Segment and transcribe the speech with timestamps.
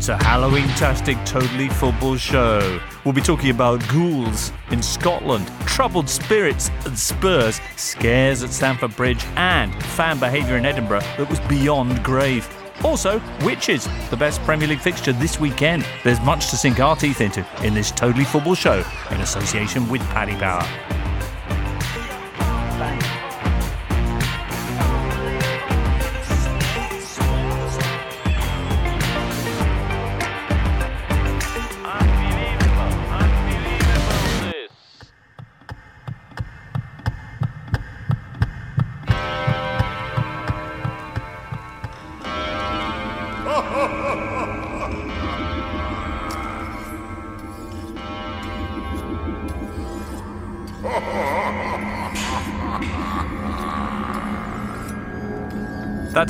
[0.00, 2.80] It's a Halloween-tastic, totally football show.
[3.04, 9.22] We'll be talking about ghouls in Scotland, troubled spirits at Spurs, scares at Stamford Bridge,
[9.36, 12.48] and fan behaviour in Edinburgh that was beyond grave.
[12.82, 15.84] Also, witches, the best Premier League fixture this weekend.
[16.02, 20.00] There's much to sink our teeth into in this totally football show in association with
[20.04, 20.66] Paddy Power.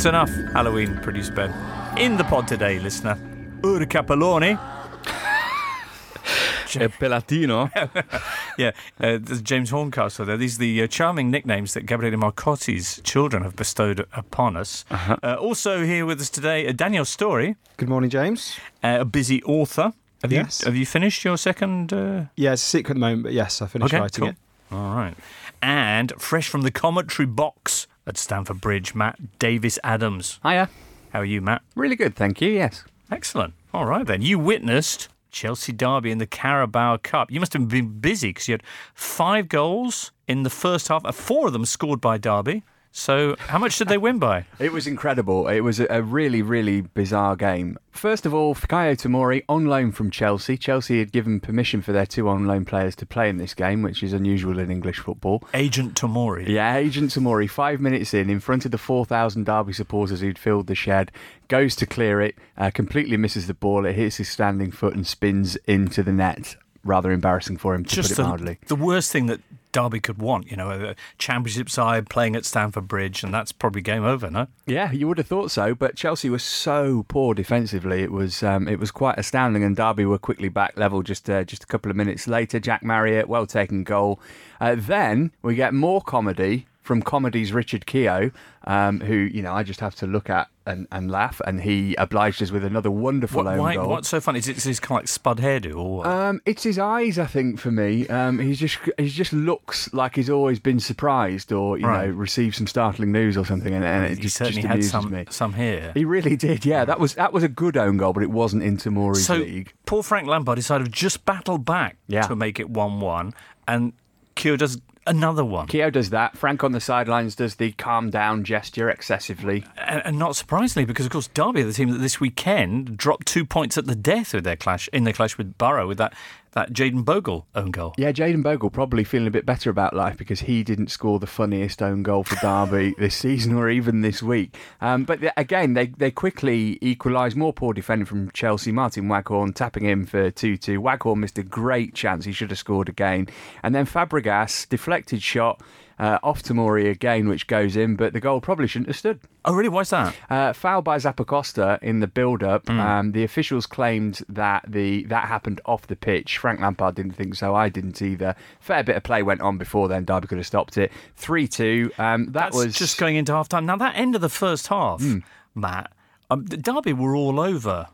[0.00, 1.52] That's enough, Halloween producer Ben.
[1.98, 3.18] In the pod today, listener,
[3.62, 4.56] Ur Capelloni.
[6.74, 7.68] E Pelatino.
[8.56, 10.38] Yeah, uh, there's James Horncastle there.
[10.38, 14.86] These are the uh, charming nicknames that Gabriele Marcotti's children have bestowed upon us.
[14.90, 15.18] Uh-huh.
[15.22, 18.58] Uh, also here with us today, uh, Daniel Storey, Good morning, James.
[18.82, 19.92] uh, a busy author.
[20.22, 20.62] Have Yes.
[20.62, 21.92] you have you finished your second?
[21.92, 22.24] Uh...
[22.36, 24.30] Yeah, it's a secret at the moment, but yes, I finished Okay, writing cool.
[24.30, 24.36] it.
[24.72, 25.14] All right.
[25.60, 30.40] And fresh from the commentary box at Stamford Bridge, Matt Davis Adams.
[30.42, 30.68] Hiya.
[31.12, 31.62] How are you, Matt?
[31.74, 32.50] Really good, thank you.
[32.50, 32.84] Yes.
[33.10, 33.54] Excellent.
[33.74, 34.22] All right then.
[34.22, 37.30] You witnessed Chelsea Derby in the Carabao Cup.
[37.30, 38.62] You must have been busy because you had
[38.94, 41.14] five goals in the first half.
[41.14, 42.62] Four of them scored by Derby.
[42.92, 44.46] So how much did they win by?
[44.58, 45.48] It was incredible.
[45.48, 47.78] It was a, a really, really bizarre game.
[47.90, 50.56] First of all, Fikayo Tomori on loan from Chelsea.
[50.56, 53.82] Chelsea had given permission for their two on loan players to play in this game,
[53.82, 55.42] which is unusual in English football.
[55.54, 56.46] Agent Tomori.
[56.46, 60.66] Yeah, Agent Tomori, five minutes in, in front of the 4,000 Derby supporters who'd filled
[60.66, 61.10] the shed,
[61.48, 63.86] goes to clear it, uh, completely misses the ball.
[63.86, 66.56] It hits his standing foot and spins into the net.
[66.82, 68.58] Rather embarrassing for him, to Just put it the, mildly.
[68.68, 69.40] the worst thing that
[69.72, 73.82] Derby could want, you know, a championship side playing at Stamford Bridge, and that's probably
[73.82, 74.46] game over, no?
[74.66, 78.02] Yeah, you would have thought so, but Chelsea was so poor defensively.
[78.02, 81.44] It was um, it was quite astounding, and Derby were quickly back level just uh,
[81.44, 82.58] just a couple of minutes later.
[82.58, 84.18] Jack Marriott, well taken goal.
[84.60, 88.32] Uh, then we get more comedy from comedies Richard Keogh,
[88.64, 91.94] um, who you know I just have to look at and, and laugh, and he
[91.94, 93.88] obliged us with another wonderful What, own why, goal.
[93.88, 94.40] what's so funny?
[94.40, 96.06] Is it is his kind of like spud hairdo or what?
[96.08, 98.08] Um, it's his eyes, I think, for me.
[98.08, 102.08] Um, he's just he just looks like he's always been surprised or you Right.
[102.08, 104.82] know received some startling news or something, and, and it he just, certainly just had
[104.84, 105.26] some me.
[105.30, 105.92] some hair.
[105.94, 106.84] He really did, yeah.
[106.84, 109.72] That was that was a good own goal, but it wasn't in Tomori's So league.
[109.86, 112.22] poor Frank Lampard decided to just battle back Yeah.
[112.22, 113.32] to make it one-one,
[113.68, 113.92] and
[114.34, 115.66] Keogh does another one.
[115.66, 116.38] Keogh does that.
[116.38, 119.64] Frank on the sidelines does the calm down gesture excessively.
[119.76, 123.26] And, and not surprisingly, because of course Derby are the team that this weekend dropped
[123.26, 126.14] two points at the death with their clash in their clash with Borough with that
[126.52, 127.94] that Jaden Bogle own goal.
[127.96, 131.26] Yeah, Jaden Bogle probably feeling a bit better about life because he didn't score the
[131.26, 134.56] funniest own goal for Derby this season or even this week.
[134.80, 137.36] Um, but again, they, they quickly equalised.
[137.36, 138.72] More poor defending from Chelsea.
[138.72, 140.80] Martin Waghorn tapping him for 2 2.
[140.80, 142.24] Waghorn missed a great chance.
[142.24, 143.28] He should have scored again.
[143.62, 145.60] And then Fabregas, deflected shot.
[146.00, 149.20] Uh, off Tomori again, which goes in, but the goal probably shouldn't have stood.
[149.44, 149.68] Oh, really?
[149.68, 150.16] Why's that?
[150.30, 152.66] Uh, foul by Zappacosta in the build-up.
[152.68, 152.80] Hmm.
[152.80, 156.38] Um, the officials claimed that the that happened off the pitch.
[156.38, 157.54] Frank Lampard didn't think so.
[157.54, 158.34] I didn't either.
[158.60, 160.06] Fair bit of play went on before then.
[160.06, 160.90] Derby could have stopped it.
[161.16, 161.92] Three-two.
[161.98, 163.66] Um, that That's was just going into half time.
[163.66, 165.18] Now that end of the first half, Hmm.
[165.54, 165.92] Matt,
[166.30, 167.88] um, Derby were all over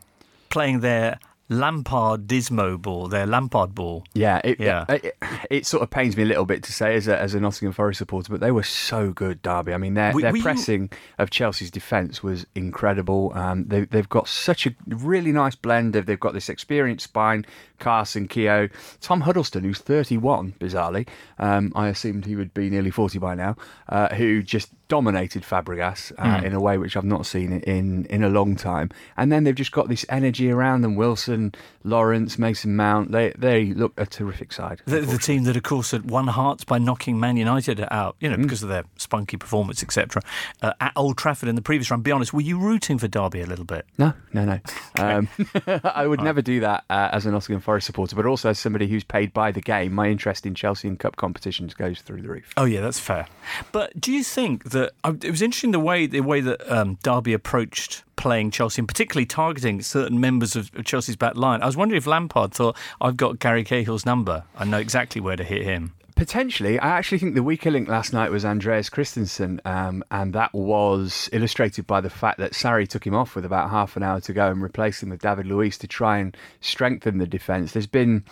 [0.47, 1.19] playing their
[1.49, 4.03] Lampard Dismo ball, their Lampard ball.
[4.13, 4.85] Yeah, it, Yeah.
[4.89, 5.17] It, it,
[5.49, 7.71] it sort of pains me a little bit to say as a, as a Nottingham
[7.71, 9.73] Forest supporter, but they were so good, Derby.
[9.73, 13.31] I mean, their, their pressing of Chelsea's defence was incredible.
[13.33, 17.45] Um, they, they've got such a really nice blend of they've got this experienced spine,
[17.79, 18.69] Carson, Keogh,
[18.99, 21.07] Tom Huddlestone, who's 31, bizarrely.
[21.39, 23.55] Um, I assumed he would be nearly 40 by now,
[23.89, 28.23] uh, who just dominated Fabregas uh, in a way which I've not seen in in
[28.23, 28.89] a long time.
[29.15, 30.95] And then they've just got this energy around them.
[30.95, 31.53] Wilson,
[31.83, 33.11] Lawrence, Mason Mount.
[33.11, 34.81] They they look a terrific side.
[34.85, 38.29] The, the team that, of course, had won hearts by knocking Man United out, you
[38.29, 40.21] know, because of their spunky performance, etc.
[40.61, 42.03] Uh, at Old Trafford in the previous round.
[42.03, 43.85] Be honest, were you rooting for Derby a little bit?
[43.97, 44.59] No, no, no.
[44.97, 45.29] Um,
[45.83, 48.87] I would never do that uh, as a Nottingham Forest supporter, but also as somebody
[48.87, 49.93] who's paid by the game.
[49.93, 52.51] My interest in Chelsea and cup competitions goes through the roof.
[52.57, 53.27] Oh yeah, that's fair.
[53.71, 56.97] But do you think that uh, it was interesting the way the way that um,
[57.03, 61.61] Derby approached playing Chelsea, and particularly targeting certain members of, of Chelsea's back line?
[61.61, 64.43] I was wondering if Lampard thought, "I've got Gary Cahill's number.
[64.57, 68.11] I know exactly where to hit him." Potentially, I actually think the weaker link last
[68.11, 73.05] night was Andreas Christensen, um, and that was illustrated by the fact that Sarri took
[73.05, 75.77] him off with about half an hour to go and replaced him with David Luiz
[75.77, 77.73] to try and strengthen the defence.
[77.73, 78.23] There's been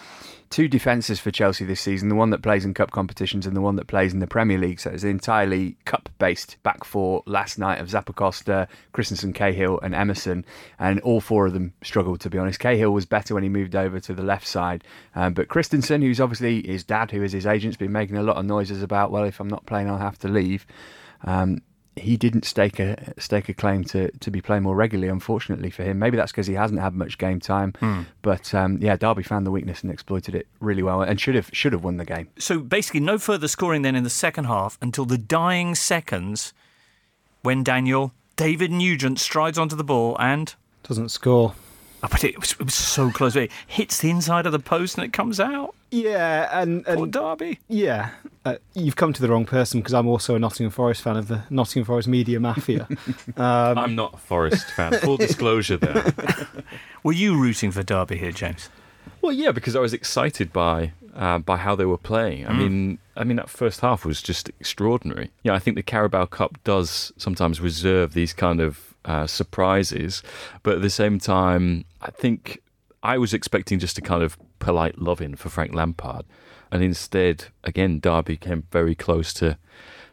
[0.50, 3.62] two defences for Chelsea this season the one that plays in cup competitions and the
[3.62, 4.80] one that plays in the Premier League.
[4.80, 10.46] So it's entirely cup based back four last night of Zappacosta, Christensen, Cahill, and Emerson.
[10.80, 12.60] And all four of them struggled, to be honest.
[12.60, 14.84] Cahill was better when he moved over to the left side.
[15.16, 18.24] Um, but Christensen, who's obviously his dad, who is his agent, has been making a
[18.24, 20.66] lot of noises about, well, if I'm not playing, I'll have to leave.
[21.24, 21.62] Um,
[21.96, 25.10] he didn't stake a stake a claim to, to be playing more regularly.
[25.10, 27.72] Unfortunately for him, maybe that's because he hasn't had much game time.
[27.74, 28.06] Mm.
[28.22, 31.50] But um, yeah, Derby found the weakness and exploited it really well, and should have
[31.54, 32.28] should have won the game.
[32.38, 36.54] So basically, no further scoring then in the second half until the dying seconds,
[37.42, 40.54] when Daniel David Nugent strides onto the ball and
[40.84, 41.56] doesn't score.
[42.06, 43.36] Oh, but it was, it was so close.
[43.36, 45.74] It hits the inside of the post and it comes out.
[45.90, 47.60] Yeah, and, and Poor Derby.
[47.68, 48.12] Yeah,
[48.44, 51.28] uh, you've come to the wrong person because I'm also a Nottingham Forest fan of
[51.30, 52.88] the Nottingham Forest media mafia.
[53.38, 54.94] um, I'm not a Forest fan.
[55.02, 56.14] Full disclosure there.
[57.04, 58.70] Were you rooting for Derby here, James?
[59.22, 62.46] Well, yeah, because I was excited by uh, by how they were playing.
[62.46, 62.58] I mm.
[62.58, 65.32] mean, I mean that first half was just extraordinary.
[65.42, 70.22] Yeah, I think the Carabao Cup does sometimes reserve these kind of uh, surprises,
[70.64, 72.62] but at the same time, I think
[73.04, 76.26] I was expecting just a kind of polite loving for Frank Lampard,
[76.72, 79.58] and instead, again, Derby came very close to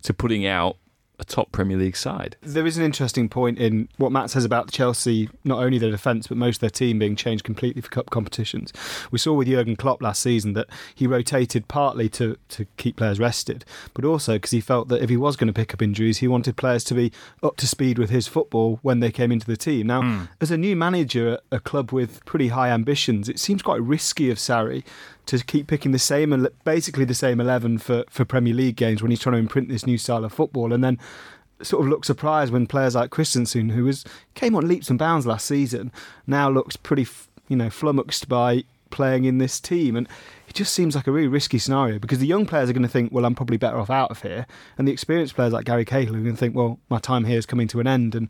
[0.03, 0.77] to putting out
[1.23, 2.37] a top Premier League side.
[2.43, 6.27] There is an interesting point in what Matt says about Chelsea, not only their defence,
[6.27, 8.73] but most of their team being changed completely for cup competitions.
[9.11, 13.21] We saw with Jurgen Klopp last season that he rotated partly to, to keep players
[13.21, 13.65] rested,
[13.95, 16.29] but also because he felt that if he was going to pick up injuries, he
[16.29, 19.57] wanted players to be up to speed with his football when they came into the
[19.57, 19.87] team.
[19.87, 20.29] Now, mm.
[20.41, 24.31] as a new manager at a club with pretty high ambitions, it seems quite risky
[24.31, 24.83] of Sarri
[25.27, 29.11] to keep picking the same, basically the same 11 for, for Premier League games when
[29.11, 30.73] he's trying to imprint this new style of football.
[30.73, 30.99] And then
[31.63, 34.05] sort of look surprised when players like Christensen, who was
[34.35, 35.93] came on leaps and bounds last season,
[36.27, 37.07] now looks pretty,
[37.49, 39.97] you know, flummoxed by playing in this team.
[39.97, 40.09] And
[40.49, 42.89] it just seems like a really risky scenario because the young players are going to
[42.89, 44.47] think, well, I'm probably better off out of here.
[44.77, 47.39] And the experienced players like Gary Cahill are going to think, well, my time here
[47.39, 48.15] is coming to an end.
[48.15, 48.29] And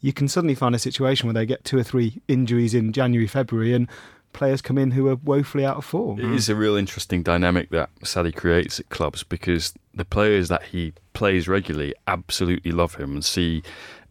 [0.00, 3.26] you can suddenly find a situation where they get two or three injuries in January,
[3.26, 3.88] February, and
[4.32, 6.18] players come in who are woefully out of form.
[6.20, 10.64] It is a real interesting dynamic that Sarri creates at clubs because the players that
[10.64, 13.62] he plays regularly absolutely love him and see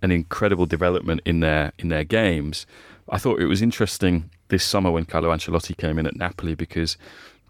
[0.02, 2.66] an incredible development in their in their games.
[3.10, 6.98] I thought it was interesting this summer when Carlo Ancelotti came in at Napoli because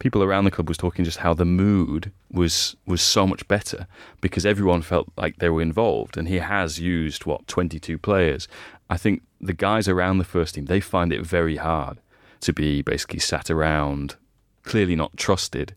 [0.01, 3.85] people around the club was talking just how the mood was was so much better
[4.19, 8.47] because everyone felt like they were involved and he has used what 22 players
[8.89, 11.99] i think the guys around the first team they find it very hard
[12.41, 14.15] to be basically sat around,
[14.63, 15.75] clearly not trusted.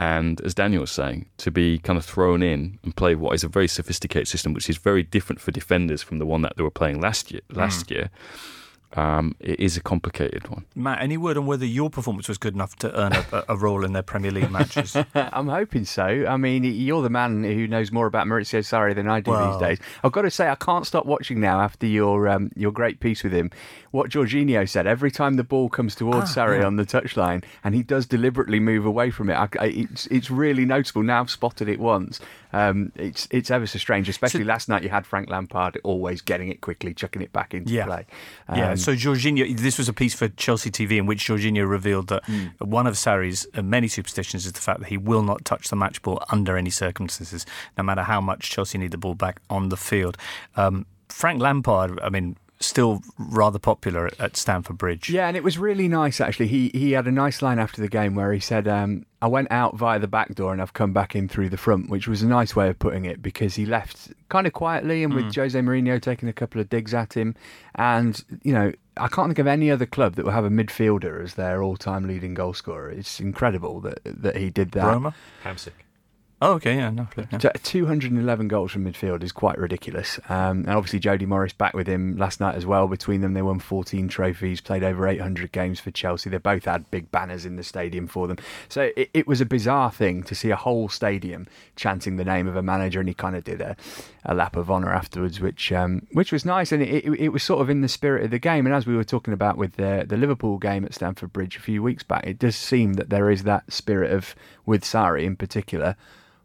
[0.00, 3.44] And as Daniel was saying, to be kind of thrown in and play what is
[3.44, 6.62] a very sophisticated system, which is very different for defenders from the one that they
[6.62, 7.42] were playing last year.
[7.50, 7.90] Last mm.
[7.92, 8.10] year,
[8.94, 10.64] um, it is a complicated one.
[10.74, 13.84] Matt, any word on whether your performance was good enough to earn a, a role
[13.84, 14.96] in their Premier League matches?
[15.14, 16.24] I'm hoping so.
[16.28, 19.52] I mean, you're the man who knows more about Maurizio Sarri than I do well,
[19.52, 19.78] these days.
[20.02, 23.24] I've got to say, I can't stop watching now after your um, your great piece
[23.24, 23.50] with him.
[23.90, 26.66] What Jorginho said every time the ball comes towards ah, Sarri yeah.
[26.66, 29.34] on the touchline, and he does deliberately move away from it.
[29.34, 31.02] I, it's it's really noticeable.
[31.02, 32.20] Now I've spotted it once.
[32.54, 34.84] Um, it's it's ever so strange, especially so, last night.
[34.84, 37.84] You had Frank Lampard always getting it quickly, chucking it back into yeah.
[37.84, 38.06] play.
[38.46, 38.74] Um, yeah.
[38.76, 42.52] So Jorginho, this was a piece for Chelsea TV in which Jorginho revealed that mm.
[42.60, 45.74] one of Sarri's uh, many superstitions is the fact that he will not touch the
[45.74, 47.44] match ball under any circumstances,
[47.76, 50.16] no matter how much Chelsea need the ball back on the field.
[50.54, 55.10] Um, Frank Lampard, I mean, still rather popular at Stamford Bridge.
[55.10, 56.48] Yeah, and it was really nice actually.
[56.48, 59.48] He he had a nice line after the game where he said, um, "I went
[59.50, 62.22] out via the back door and I've come back in through the front," which was
[62.22, 65.34] a nice way of putting it because he left kind of quietly and with mm.
[65.34, 67.34] Jose Mourinho taking a couple of digs at him,
[67.74, 68.72] and you know.
[68.96, 72.06] I can't think of any other club that will have a midfielder as their all-time
[72.06, 72.96] leading goalscorer.
[72.96, 74.84] It's incredible that that he did that.
[74.84, 75.72] Roma, Hamsik.
[76.44, 77.08] Oh, okay, yeah, no.
[77.16, 77.38] Yeah.
[77.38, 80.20] 211 goals from midfield is quite ridiculous.
[80.28, 82.86] Um, and obviously, Jody Morris back with him last night as well.
[82.86, 86.28] Between them, they won 14 trophies, played over 800 games for Chelsea.
[86.28, 88.36] They both had big banners in the stadium for them.
[88.68, 91.46] So it, it was a bizarre thing to see a whole stadium
[91.76, 93.74] chanting the name of a manager, and he kind of did a,
[94.26, 96.72] a lap of honour afterwards, which um, which was nice.
[96.72, 98.66] And it, it, it, was sort of in the spirit of the game.
[98.66, 101.60] And as we were talking about with the, the Liverpool game at Stamford Bridge a
[101.60, 104.34] few weeks back, it does seem that there is that spirit of,
[104.66, 105.96] with Sarri in particular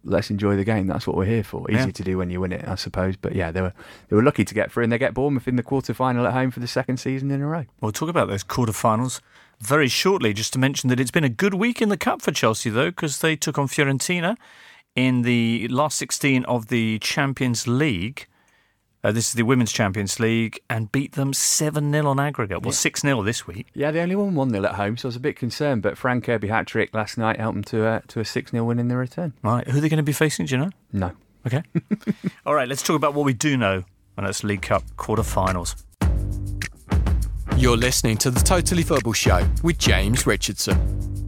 [0.04, 0.88] let's enjoy the game.
[0.88, 1.70] That's what we're here for.
[1.70, 1.92] Easy Yeah.
[1.92, 3.16] to do when you win it, I suppose.
[3.18, 3.74] But yeah, they were
[4.08, 6.34] they were lucky to get through, and they get Bournemouth in the quarter final at
[6.34, 7.66] home for the second season in a row.
[7.82, 9.20] We'll talk about those quarterfinals
[9.60, 10.34] very shortly.
[10.34, 12.90] Just to mention that it's been a good week in the cup for Chelsea, though,
[12.92, 14.38] because they took on Fiorentina
[14.96, 18.26] in the last 16 of the Champions League.
[19.02, 22.64] Uh, this is the Women's Champions League and beat them 7 0 on aggregate.
[22.64, 23.68] Well, 6 0 this week.
[23.74, 25.82] Yeah, they only won one 0 at home, so I was a bit concerned.
[25.82, 28.66] But Fran Kirby hat trick last night helped them to uh, to a six 0
[28.66, 29.34] win in the return.
[29.42, 29.66] Right.
[29.68, 30.48] Who are they going to be facing?
[30.48, 30.70] Do you know?
[30.92, 31.12] No.
[31.48, 31.64] Okay.
[32.46, 33.86] All right, let's talk about what we do know,
[34.18, 35.82] and that's League Cup quarterfinals.
[37.56, 41.19] You're listening to the Totally Football Show with James Richardson.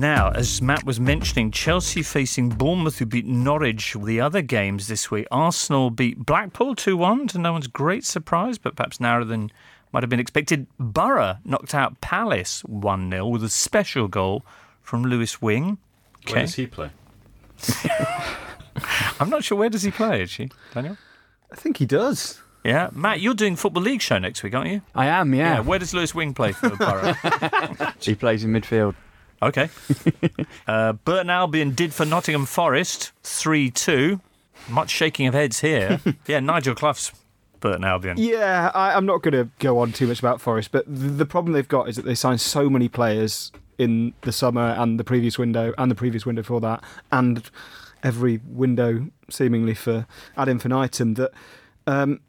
[0.00, 5.10] Now, as Matt was mentioning, Chelsea facing Bournemouth, who beat Norwich the other games this
[5.10, 5.26] week.
[5.30, 9.52] Arsenal beat Blackpool 2 1 to no one's great surprise, but perhaps narrower than
[9.92, 10.66] might have been expected.
[10.78, 14.42] Borough knocked out Palace 1 0 with a special goal
[14.80, 15.76] from Lewis Wing.
[16.30, 16.88] Where does he play?
[19.20, 20.96] I'm not sure where does he play, actually, Daniel?
[21.52, 22.40] I think he does.
[22.64, 22.88] Yeah.
[22.92, 24.80] Matt, you're doing Football League show next week, aren't you?
[24.94, 25.60] I am, yeah.
[25.60, 27.12] Where does Lewis Wing play for Borough?
[28.00, 28.94] he plays in midfield.
[29.42, 29.70] Okay.
[30.66, 34.20] uh, Burton Albion did for Nottingham Forest 3 2.
[34.68, 36.00] Much shaking of heads here.
[36.26, 37.12] yeah, Nigel Clough's
[37.60, 38.16] Burton Albion.
[38.18, 41.26] Yeah, I, I'm not going to go on too much about Forest, but the, the
[41.26, 45.04] problem they've got is that they signed so many players in the summer and the
[45.04, 47.50] previous window and the previous window for that, and
[48.02, 50.06] every window seemingly for
[50.36, 51.32] ad infinitum that
[51.86, 52.20] um,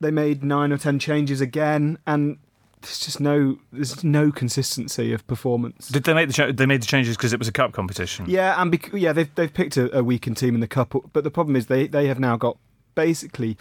[0.00, 2.38] they made nine or ten changes again, and
[2.84, 5.88] there's just no there's no consistency of performance.
[5.88, 8.26] Did they make the they made the changes because it was a cup competition?
[8.28, 11.24] Yeah, and bec- yeah, they've they've picked a, a weakened team in the cup, but
[11.24, 12.56] the problem is they they have now got
[12.94, 13.56] basically.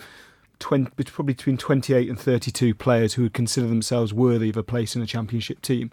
[0.60, 4.96] 20, probably between 28 and 32 players who would consider themselves worthy of a place
[4.96, 5.92] in a championship team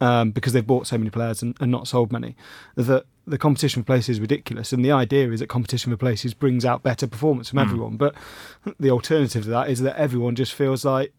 [0.00, 2.36] um, because they've bought so many players and, and not sold many.
[2.76, 6.34] That the competition for places is ridiculous, and the idea is that competition for places
[6.34, 7.96] brings out better performance from everyone.
[7.96, 8.14] But
[8.78, 11.12] the alternative to that is that everyone just feels like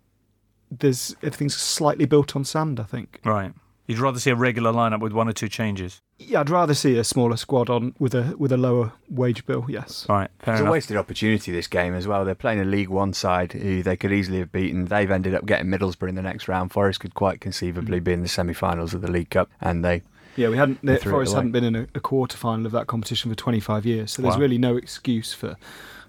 [0.71, 2.79] there's everything's slightly built on sand.
[2.79, 3.19] I think.
[3.23, 3.53] Right.
[3.89, 5.99] You'd rather see a regular lineup with one or two changes.
[6.19, 9.65] Yeah, I'd rather see a smaller squad on with a with a lower wage bill.
[9.67, 10.05] Yes.
[10.07, 10.29] Right.
[10.37, 12.23] Fair It's a wasted opportunity this game as well.
[12.23, 14.85] They're playing a League One side who they could easily have beaten.
[14.85, 16.71] They've ended up getting Middlesbrough in the next round.
[16.71, 18.03] Forest could quite conceivably mm.
[18.03, 20.03] be in the semi-finals of the League Cup, and they
[20.39, 20.79] Yeah, we hadn't.
[20.81, 24.11] The, Forest hadn't been in a, a quarter final of that competition for 25 years,
[24.13, 24.39] so there's Wow.
[24.41, 25.57] really no excuse for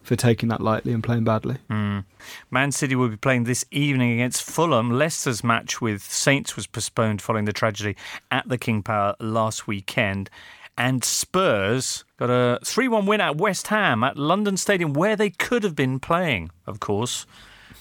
[0.02, 1.56] for taking that lightly and playing badly.
[1.68, 2.04] Mm.
[2.50, 4.90] Man City will be playing this evening against Fulham.
[4.92, 7.96] Leicester's match with Saints was postponed following the tragedy
[8.30, 10.30] at the King Power last weekend.
[10.78, 15.28] And Spurs got a 3 1 win at West Ham at London Stadium, where they
[15.30, 17.26] could have been playing, of course,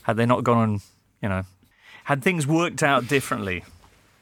[0.04, 0.82] had they not gone on,
[1.22, 1.44] you know,
[2.06, 3.64] had things worked out differently.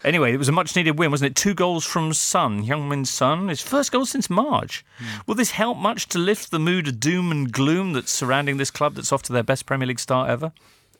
[0.04, 1.36] Anyway, it was a much needed win, wasn't it?
[1.36, 4.86] Two goals from Son, Youngmin's son, his first goal since March.
[5.26, 8.72] Will this help much to lift the mood of doom and gloom that's surrounding this
[8.72, 10.52] club that's off to their best Premier League start ever?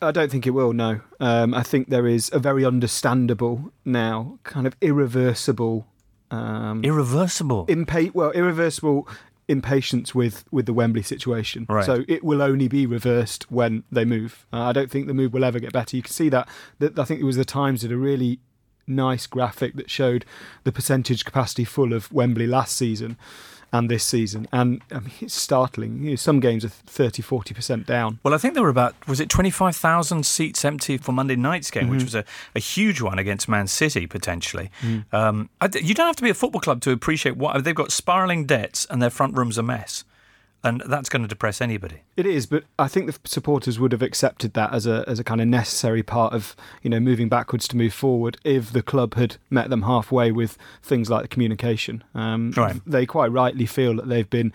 [0.02, 0.74] I don't think it will.
[0.74, 5.88] No, um, I think there is a very understandable now, kind of irreversible,
[6.30, 7.66] um, Irreversible.
[7.68, 9.08] impa- well, irreversible
[9.48, 11.66] impatience with with the Wembley situation.
[11.70, 11.86] Right.
[11.86, 14.46] So it will only be reversed when they move.
[14.52, 15.96] Uh, I don't think the move will ever get better.
[15.96, 16.48] You can see that.
[16.80, 18.40] that I think it was the Times did a really
[18.88, 20.26] nice graphic that showed
[20.64, 23.18] the percentage capacity full of Wembley last season
[23.74, 26.02] and this season, and I mean, it's startling.
[26.02, 28.20] You know, some games are 30, 40 percent down.
[28.24, 31.90] well, I think there were about, was it 25,000 seats empty for Monday night's game,
[31.90, 32.24] which was a,
[32.56, 34.72] a huge one against Man City, potentially.
[35.12, 37.92] Um, I you don't have to be a football club to appreciate what they've got
[37.92, 40.06] spiralling debts and their front room's a mess.
[40.68, 42.02] And that's going to depress anybody.
[42.16, 45.24] It is, but I think the supporters would have accepted that as a as a
[45.24, 49.16] kind of necessary part of you know moving backwards to move forward if the club
[49.16, 52.04] had met them halfway with things like the communication.
[52.14, 52.80] Um, Right.
[52.86, 54.52] They quite rightly feel that they've been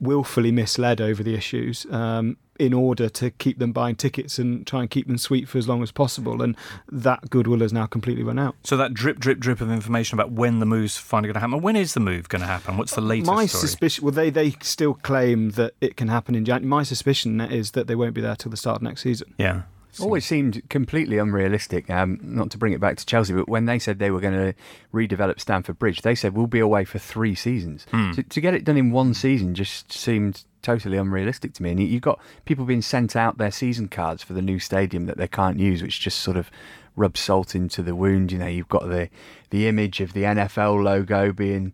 [0.00, 4.80] willfully misled over the issues um, in order to keep them buying tickets and try
[4.80, 6.56] and keep them sweet for as long as possible, and
[6.90, 8.54] that goodwill has now completely run out.
[8.64, 11.60] So that drip, drip, drip of information about when the move's finally going to happen.
[11.62, 12.76] When is the move going to happen?
[12.76, 13.60] What's the latest My story?
[13.60, 16.68] suspicion, well, they they still claim that it can happen in January.
[16.68, 19.34] My suspicion is that they won't be there till the start of next season.
[19.38, 19.62] yeah.
[20.00, 21.88] Always seemed completely unrealistic.
[21.90, 24.34] Um, not to bring it back to Chelsea, but when they said they were going
[24.34, 24.54] to
[24.92, 27.86] redevelop Stamford Bridge, they said we'll be away for three seasons.
[28.12, 31.70] To, to get it done in one season just seemed totally unrealistic to me.
[31.70, 35.06] And you, you've got people being sent out their season cards for the new stadium
[35.06, 36.50] that they can't use, which just sort of
[36.96, 38.32] rubs salt into the wound.
[38.32, 39.08] You know, you've got the
[39.50, 41.72] the image of the NFL logo being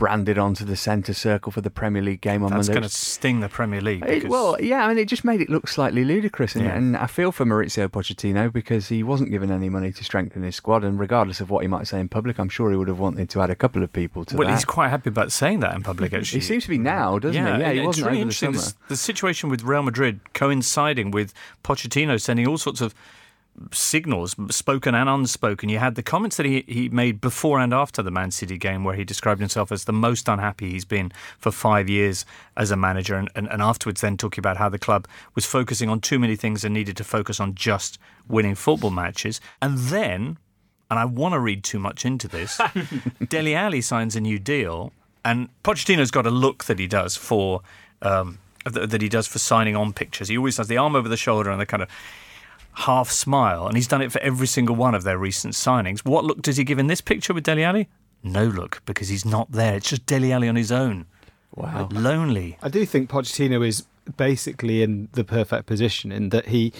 [0.00, 2.80] branded onto the centre circle for the Premier League game on That's Monday.
[2.80, 4.02] going to sting the Premier League.
[4.06, 6.74] It, well, yeah, I mean, it just made it look slightly ludicrous, and, Yeah.
[6.74, 10.56] and I feel for Mauricio Pochettino because he wasn't given any money to strengthen his
[10.56, 12.98] squad, and regardless of what he might say in public, I'm sure he would have
[12.98, 14.54] wanted to add a couple of people to the well, that.
[14.54, 16.12] he's quite happy about saying that in public.
[16.14, 17.62] Actually, he seems to be now, doesn't yeah, he?
[17.62, 18.54] Yeah, he it's wasn't really over the interesting.
[18.54, 18.64] summer.
[18.88, 22.94] This- the situation with Real Madrid coinciding with Pochettino sending all sorts of
[23.72, 25.68] signals, spoken and unspoken.
[25.68, 28.84] You had the comments that he, he made before and after the Man City game,
[28.84, 32.24] where he described himself as the most unhappy he's been for five years
[32.56, 35.88] as a manager, and, and, and afterwards then talking about how the club was focusing
[35.88, 39.40] on too many things and needed to focus on just winning football matches.
[39.60, 40.38] And then,
[40.90, 42.60] and I want to read too much into this,
[43.28, 44.92] Dele Alli signs a new deal,
[45.24, 47.62] and Pochettino's got a look that he does for.
[48.02, 50.28] Um, that he does for signing on pictures.
[50.28, 51.88] He always has the arm over the shoulder and the kind of
[52.80, 56.00] half smile, and he's done it for every single one of their recent signings.
[56.00, 57.88] What look does he give in this picture with Dele Alli?
[58.22, 59.76] No look, because he's not there.
[59.76, 61.06] It's just Dele Alli on his own.
[61.54, 61.88] Wow.
[61.90, 62.58] Uh, lonely.
[62.62, 63.84] I do think Pochettino is
[64.16, 66.72] basically in the perfect position in that he.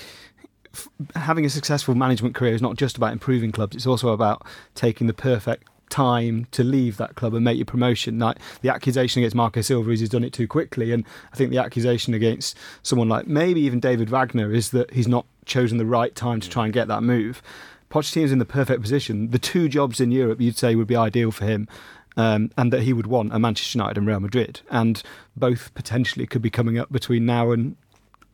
[1.16, 5.08] Having a successful management career is not just about improving clubs; it's also about taking
[5.08, 8.20] the perfect time to leave that club and make your promotion.
[8.20, 11.50] Like the accusation against Marco Silva is he's done it too quickly, and I think
[11.50, 15.84] the accusation against someone like maybe even David Wagner is that he's not chosen the
[15.84, 17.42] right time to try and get that move.
[17.90, 19.30] Pochettino's in the perfect position.
[19.30, 21.68] The two jobs in Europe you'd say would be ideal for him.
[22.16, 25.00] Um, and that he would want are Manchester United and Real Madrid, and
[25.36, 27.76] both potentially could be coming up between now and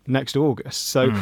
[0.08, 0.88] next August.
[0.88, 1.12] So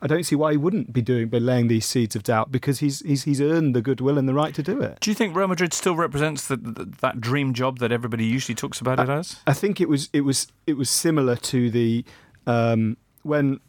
[0.00, 2.78] I don't see why he wouldn't be doing, be laying these seeds of doubt because
[2.78, 4.98] he's he's he's earned the goodwill and the right to do it.
[5.00, 8.54] Do you think Real Madrid still represents the, the, that dream job that everybody usually
[8.54, 9.40] talks about it as?
[9.46, 12.04] I think it was it was it was similar to the
[12.46, 13.60] um, when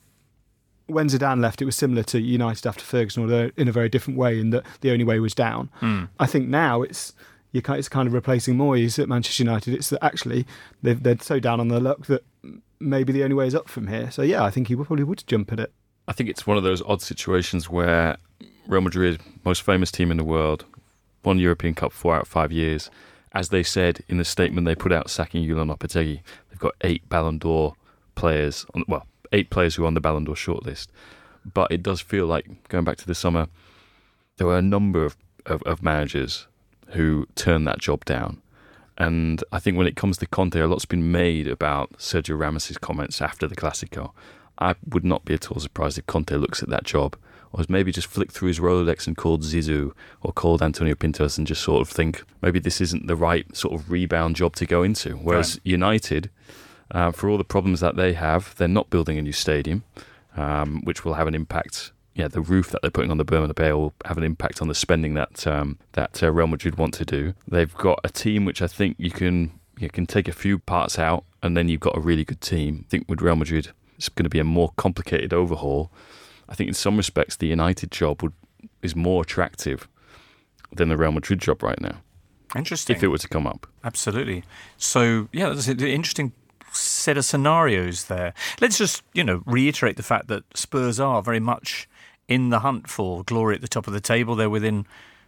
[0.88, 1.62] when Zidane left.
[1.62, 4.40] It was similar to United after Ferguson, although in a very different way.
[4.40, 5.70] In that the only way was down.
[5.76, 6.06] Hmm.
[6.20, 7.14] I think now it's
[7.52, 9.74] you it's kind of replacing Moyes at Manchester United.
[9.74, 10.46] It's that actually
[10.82, 12.24] they've, they're so down on their luck that
[12.80, 14.12] maybe the only way is up from here.
[14.12, 15.72] So yeah, I think he probably would jump at it.
[16.08, 18.18] I think it's one of those odd situations where
[18.68, 20.66] Real Madrid, most famous team in the world,
[21.24, 22.90] won European Cup four out of five years.
[23.34, 27.08] As they said in the statement they put out sacking Julian Lopetegui, they've got eight
[27.08, 27.74] Ballon d'Or
[28.16, 30.88] players, on, well, eight players who are on the Ballon d'Or shortlist.
[31.52, 33.48] But it does feel like, going back to the summer,
[34.38, 36.48] there were a number of, of, of managers
[36.90, 38.42] who turned that job down.
[38.98, 42.78] And I think when it comes to Conte, a lot's been made about Sergio Ramos's
[42.78, 44.12] comments after the Classico.
[44.60, 47.18] I would not be at all surprised if Conte looks at that job
[47.52, 51.38] or has maybe just flicked through his Rolodex and called Zizou or called Antonio Pintus
[51.38, 54.66] and just sort of think maybe this isn't the right sort of rebound job to
[54.66, 55.16] go into.
[55.16, 56.30] Whereas United,
[56.94, 59.84] uh, for all the problems that they have, they're not building a new stadium,
[60.38, 61.92] um, which will have an impact.
[62.16, 64.76] Yeah, the roof that they're putting on the Bernabeu will have an impact on the
[64.76, 67.34] spending that um, that uh, Real Madrid want to do.
[67.48, 71.00] They've got a team which I think you can you can take a few parts
[71.00, 72.86] out, and then you've got a really good team.
[72.86, 75.92] I think with Real Madrid, it's going to be a more complicated overhaul.
[76.48, 78.34] I think in some respects, the United job would
[78.84, 79.88] is more attractive
[80.72, 82.02] than the Real Madrid job right now,
[82.56, 82.96] Interesting.
[82.96, 83.66] if it were to come up.
[83.84, 84.44] Absolutely.
[84.78, 86.32] So, yeah, there's an interesting
[86.74, 88.34] set of scenarios there.
[88.62, 91.88] Let's just, you know, reiterate the fact that Spurs are very much
[92.28, 94.36] in the hunt for glory at the top of the table.
[94.36, 94.86] They're within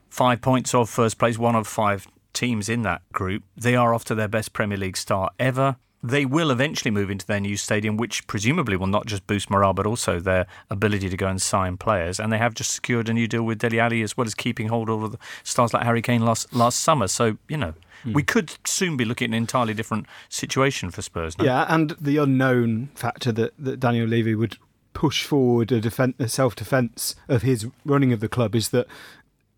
[0.10, 3.44] five points of first place, one of five teams in that group.
[3.58, 5.78] They are off to their best Premier League start ever.
[6.04, 9.74] They will eventually move into their new stadium, which presumably will not just boost morale,
[9.74, 12.20] but also their ability to go and sign players.
[12.20, 14.68] And they have just secured a new deal with Dele Alli, as well as keeping
[14.68, 17.08] hold of the stars like Harry Kane last last summer.
[17.08, 21.38] So you know, we could soon be looking at an entirely different situation for Spurs.
[21.38, 21.46] No?
[21.46, 24.58] Yeah, and the unknown factor that, that Daniel Levy would
[24.94, 28.88] push forward a, defen a self defence of his running of the club is that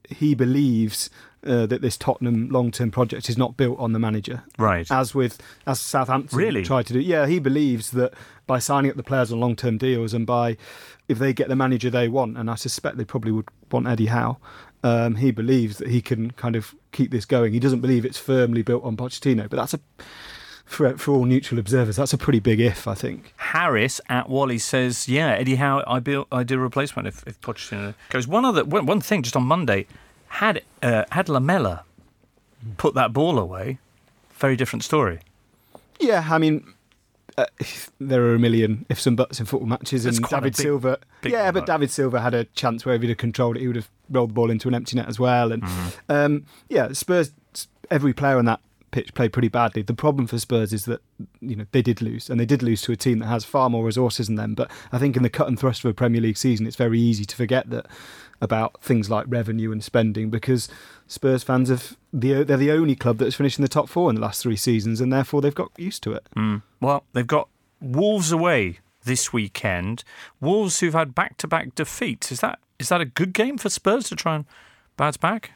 [0.09, 1.09] he believes
[1.45, 4.43] uh, that this Tottenham long term project is not built on the manager.
[4.57, 4.89] Right.
[4.91, 6.63] As with as Southampton Really?
[6.63, 6.99] tried to do.
[6.99, 8.13] Yeah, he believes that
[8.47, 10.57] by signing up the players on long term deals and by
[11.07, 14.07] if they get the manager they want, and I suspect they probably would want Eddie
[14.07, 14.37] Howe.
[14.83, 17.53] Um, he believes that he can kind of keep this going.
[17.53, 19.79] He doesn't believe it's firmly built on Pochettino, but that's a
[20.65, 23.33] for, for all neutral observers, that's a pretty big if, I think.
[23.37, 27.39] Harris at Wally says, "Yeah, Eddie Howe, I build, I do a replacement if, if
[27.39, 29.87] Pochettino goes." One other, one, one thing, just on Monday,
[30.27, 31.83] had uh, had Lamela
[32.75, 33.77] put that ball away,
[34.35, 35.19] very different story.
[35.99, 36.73] Yeah, I mean,
[37.37, 37.45] uh,
[37.99, 40.99] there are a million ifs and buts in football matches, and David big- Silva.
[41.21, 41.65] big Yeah, but.
[41.65, 44.29] David Silva had a chance where if he'd have controlled it, he would have rolled
[44.31, 45.51] the ball into an empty net as well.
[45.51, 46.11] And Mm-hmm.
[46.11, 47.31] um, yeah, Spurs.
[47.89, 48.59] Every player on that
[48.91, 49.81] pitch played pretty badly.
[49.81, 51.01] The problem for Spurs is that
[51.39, 53.69] you know they did lose, and they did lose to a team that has far
[53.69, 54.55] more resources than them.
[54.55, 56.99] But I think in the cut and thrust of a Premier League season, it's very
[56.99, 57.85] easy to forget that
[58.39, 60.69] about things like revenue and spending because
[61.07, 64.15] Spurs fans have the they're the only club that's finished in the top four in
[64.15, 66.27] the last three seasons, and therefore they've got used to it.
[66.35, 66.61] Mm.
[66.79, 67.49] Well, they've got
[67.81, 70.03] Wolves away this weekend.
[70.39, 72.31] Wolves who've had back-to-back defeats.
[72.31, 74.45] Is that is that a good game for Spurs to try and
[74.97, 75.51] bounce back?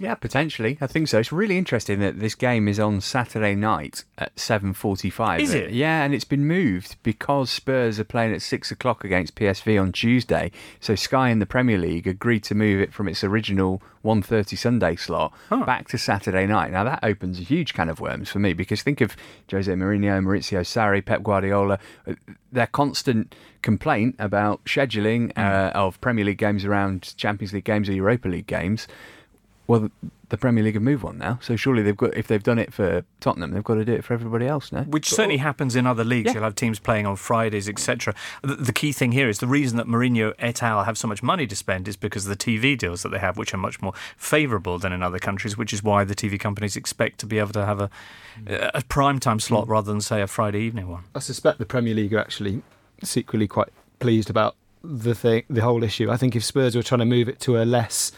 [0.00, 0.78] Yeah, potentially.
[0.80, 1.18] I think so.
[1.18, 5.40] It's really interesting that this game is on Saturday night at seven forty-five.
[5.42, 5.72] Is it?
[5.72, 9.92] Yeah, and it's been moved because Spurs are playing at six o'clock against PSV on
[9.92, 10.52] Tuesday.
[10.80, 14.96] So Sky and the Premier League agreed to move it from its original 1.30 Sunday
[14.96, 15.66] slot Huh.
[15.66, 16.70] back to Saturday night.
[16.72, 19.14] Now that opens a huge can of worms for me because think of
[19.50, 21.78] Jose Mourinho, Maurizio Sarri, Pep Guardiola.
[22.06, 22.14] uh,
[22.50, 27.92] Their constant complaint about scheduling uh, of Premier League games around Champions League games or
[27.92, 28.88] Europa League games.
[29.70, 29.88] Well,
[30.30, 32.74] the Premier League have moved on now, so surely they've got if they've done it
[32.74, 34.82] for Tottenham, they've got to do it for everybody else now.
[34.82, 36.26] Which certainly happens in other leagues.
[36.26, 36.34] Yeah.
[36.34, 38.12] You'll have teams playing on Fridays, etc.
[38.42, 40.82] The, the key thing here is the reason that Mourinho et al.
[40.82, 43.36] have so much money to spend is because of the TV deals that they have,
[43.36, 46.74] which are much more favourable than in other countries, which is why the TV companies
[46.74, 47.90] expect to be able to have a,
[48.74, 49.70] a prime time slot mm.
[49.70, 51.04] rather than, say, a Friday evening one.
[51.14, 52.62] I suspect the Premier League are actually
[53.04, 53.68] secretly quite
[54.00, 56.10] pleased about the thing, the whole issue.
[56.10, 58.10] I think if Spurs were trying to move it to a less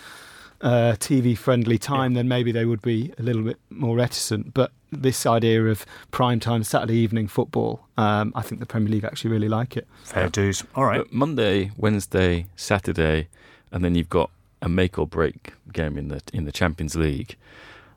[0.62, 4.54] uh, TV friendly time, then maybe they would be a little bit more reticent.
[4.54, 9.04] But this idea of prime time Saturday evening football, um, I think the Premier League
[9.04, 9.86] actually really like it.
[10.04, 10.62] Fair dues.
[10.74, 10.98] All right.
[10.98, 13.28] But Monday, Wednesday, Saturday,
[13.70, 17.36] and then you've got a make or break game in the in the Champions League.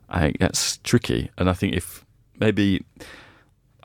[0.08, 2.04] I think that's tricky, and I think if
[2.38, 2.84] maybe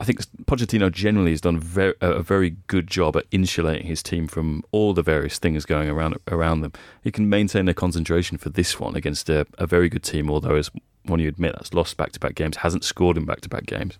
[0.02, 4.26] I think Pochettino generally has done very, a very good job at insulating his team
[4.26, 6.72] from all the various things going around around them.
[7.04, 10.56] He can maintain their concentration for this one against a, a very good team, although
[10.56, 10.72] as
[11.04, 13.64] one you admit that's lost back to back games, hasn't scored in back to back
[13.64, 13.96] games.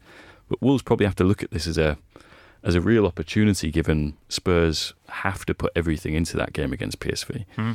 [0.49, 1.97] But Wolves probably have to look at this as a
[2.65, 7.45] as a real opportunity, given Spurs have to put everything into that game against PSV.
[7.57, 7.73] Mm-hmm.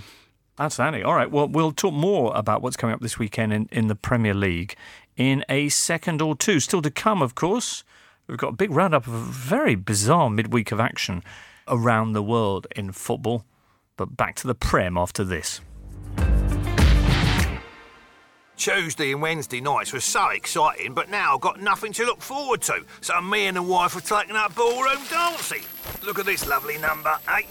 [0.59, 1.05] Outstanding.
[1.05, 1.31] All right.
[1.31, 4.75] Well, we'll talk more about what's coming up this weekend in, in the Premier League
[5.15, 6.59] in a second or two.
[6.59, 7.85] Still to come, of course.
[8.27, 11.23] We've got a big roundup of a very bizarre midweek of action
[11.67, 13.45] around the world in football.
[13.95, 15.61] But back to the Prem after this.
[18.57, 22.61] Tuesday and Wednesday nights were so exciting, but now I've got nothing to look forward
[22.63, 22.83] to.
[23.01, 25.61] So me and the wife are taking up ballroom dancing.
[26.03, 27.43] Look at this lovely number, eh?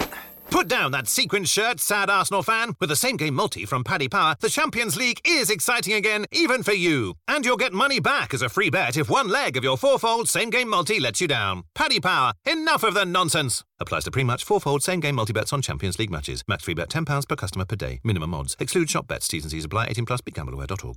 [0.51, 2.75] Put down that sequin shirt, sad Arsenal fan.
[2.81, 6.63] With the same game multi from Paddy Power, the Champions League is exciting again, even
[6.63, 7.15] for you.
[7.29, 10.29] And you'll get money back as a free bet if one leg of your fourfold
[10.29, 11.65] same game multi lets you down.
[11.75, 13.65] Paddy Power, enough of the nonsense.
[13.81, 16.43] Applies to pre-match fourfold same game multi bets on Champions League matches.
[16.49, 18.01] Max free bet £10 per customer per day.
[18.05, 18.57] Minimum odds.
[18.59, 19.29] Exclude shop bets.
[19.29, 19.89] T's and C's apply.
[19.89, 20.21] 18 plus.
[20.23, 20.97] BeGambleAware.org.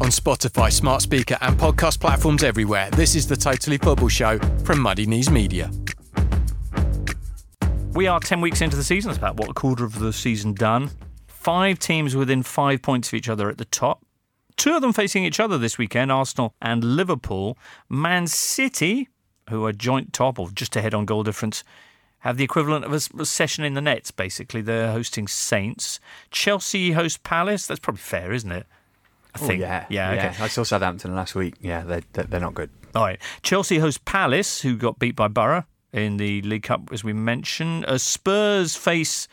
[0.00, 4.80] On Spotify, smart speaker, and podcast platforms everywhere, this is the Totally Football Show from
[4.80, 5.70] Muddy Knees Media.
[7.94, 9.10] We are 10 weeks into the season.
[9.10, 10.90] That's about what a quarter of the season done.
[11.26, 14.02] Five teams within five points of each other at the top.
[14.56, 17.58] Two of them facing each other this weekend Arsenal and Liverpool.
[17.88, 19.08] Man City,
[19.50, 21.64] who are joint top or just ahead on goal difference,
[22.20, 24.62] have the equivalent of a session in the nets, basically.
[24.62, 26.00] They're hosting Saints.
[26.30, 27.66] Chelsea host Palace.
[27.66, 28.66] That's probably fair, isn't it?
[29.34, 29.60] I Oh, think.
[29.60, 30.42] yeah, Yeah, okay.
[30.44, 31.54] I saw Southampton last week.
[31.60, 32.70] Yeah, they, they, they're not good.
[32.94, 33.18] All right.
[33.42, 37.84] Chelsea host Palace, who got beat by Borough in the League Cup, as we mentioned.
[37.86, 39.28] Uh, Spurs face,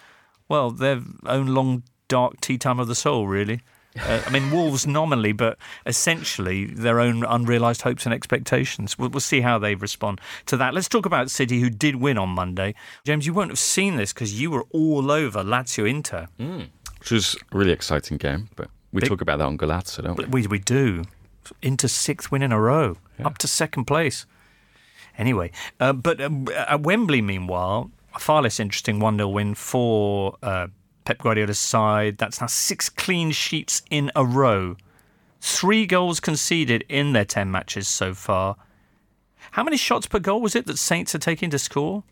[0.48, 3.62] well, their own long, dark tea time of the soul, really.
[4.00, 8.98] Uh, I mean, Wolves nominally, but essentially their own unrealised hopes and expectations.
[9.00, 10.74] We'll, we'll see how they respond to that.
[10.74, 12.76] Let's talk about City, who did win on Monday.
[13.04, 16.28] James, you won't have seen this because you were all over Lazio Inter.
[17.00, 20.18] Which was a really exciting game, but we Big- talk about that on Golazzo, don't
[20.18, 20.26] we?
[20.26, 21.04] We, we do.
[21.62, 24.26] Inter sixth win in a row, up to second place.
[25.20, 25.52] Anyway,
[25.82, 30.68] uh, but um, at Wembley, meanwhile, a far less interesting 1 0 win for uh,
[31.04, 32.18] Pep Guardiola's side.
[32.18, 34.78] That's now six clean sheets in a row.
[35.42, 38.56] Three goals conceded in their 10 matches so far.
[39.52, 42.04] How many shots per goal was it that Saints are taking to score?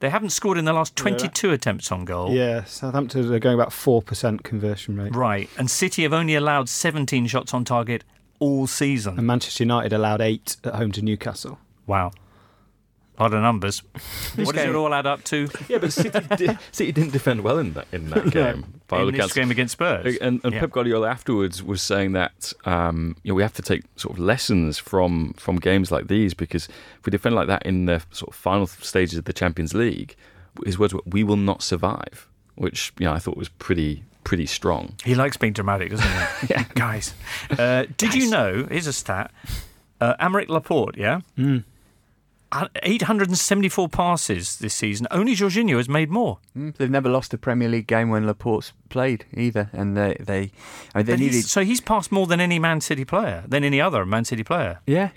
[0.00, 2.34] They haven't scored in the last 22 attempts on goal.
[2.34, 5.14] Yeah, Southampton are going about 4% conversion rate.
[5.14, 5.48] Right.
[5.56, 8.02] And City have only allowed 17 shots on target
[8.40, 9.16] all season.
[9.16, 11.58] And Manchester United allowed eight at home to Newcastle.
[11.86, 12.12] Wow.
[13.18, 13.80] A lot of numbers.
[14.36, 17.58] what does it all add up to Yeah, but City, di- City didn't defend well
[17.58, 18.80] in that in that game.
[18.88, 19.34] by in this accounts.
[19.34, 20.16] game against Spurs?
[20.16, 20.60] And, and Yeah.
[20.60, 24.18] Pep Guardiola afterwards was saying that um, you know we have to take sort of
[24.18, 26.68] lessons from from games like these because
[26.98, 30.16] if we defend like that in the sort of final stages of the Champions League,
[30.64, 34.46] his words were, "We will not survive," which you know I thought was pretty pretty
[34.46, 34.94] strong.
[35.04, 36.06] He likes being dramatic, doesn't
[36.40, 36.46] he?
[36.48, 36.64] yeah.
[36.74, 37.12] Guys,
[37.58, 39.30] uh, did you know, here's a stat,
[40.00, 41.20] uh, Aymeric Laporte, yeah?
[41.36, 41.64] Mm.
[42.54, 45.06] Uh, 874 passes this season.
[45.10, 46.38] Only Jorginho has made more.
[46.56, 50.50] Mm, They've never lost a Premier League game when Laporte's played either, and they they,
[50.94, 51.44] I mean, they But he's- needed.
[51.46, 54.80] so he's passed more than any Man City player, than any other Man City player.
[54.86, 55.10] Yeah,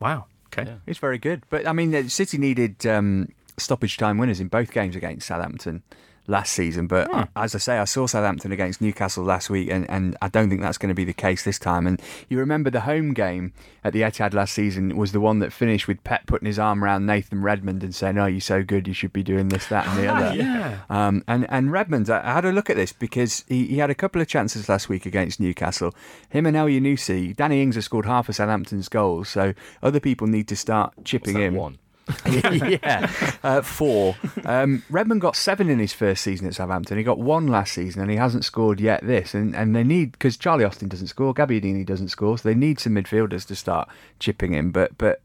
[0.00, 0.26] Wow.
[0.52, 0.74] Okay.
[0.86, 1.42] It's very good.
[1.50, 5.82] But I mean, City needed um, stoppage time winners in both games against Southampton
[6.26, 6.86] last season.
[6.86, 7.22] But Hmm.
[7.36, 10.60] as I say, I saw Southampton against Newcastle last week, and, and I don't think
[10.62, 11.86] that's going to be the case this time.
[11.86, 13.52] And you remember the home game
[13.84, 16.82] at the Etihad last season was the one that finished with Pep putting his arm
[16.82, 19.86] around Nathan Redmond and saying, "Oh, you're so good, you should be doing this, that,
[19.86, 20.78] and the other." yeah.
[20.90, 23.90] Um, and and Redmond, I I had a look at this because he, he had
[23.90, 25.94] a couple of chances last week against Newcastle.
[26.30, 30.48] Him and Elyounoussi, Danny Ings has scored half of Southampton's goals, so other people need
[30.48, 31.54] to start chipping in.
[31.54, 31.78] one?
[32.26, 33.10] yeah,
[33.42, 34.14] uh, four.
[34.44, 36.98] Um, Redmond got seven in his first season at Southampton.
[36.98, 39.34] He got one last season, and he hasn't scored yet this.
[39.34, 42.78] And and they need because Charlie Austin doesn't score, Gabbiadini doesn't score, so they need
[42.78, 43.88] some midfielders to start
[44.20, 44.70] chipping in.
[44.70, 45.20] But but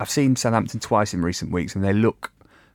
[0.00, 2.32] I've seen Southampton twice in recent weeks, and they look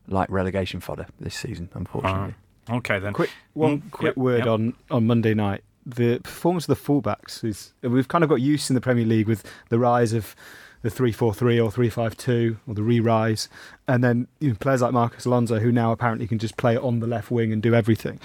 [0.07, 2.35] like relegation fodder this season, unfortunately.
[2.69, 3.13] Okay then.
[3.13, 4.47] Quick one Mm, quick yep, word yep.
[4.47, 5.63] on on Monday night.
[5.85, 9.27] The performance of the fullbacks is we've kind of got used in the Premier League
[9.27, 10.35] with the rise of
[10.81, 13.49] the three four three or three five two or the re-rise,
[13.87, 16.99] and then you know, players like Marcos Alonso who now apparently can just play on
[16.99, 18.19] the left wing and do everything.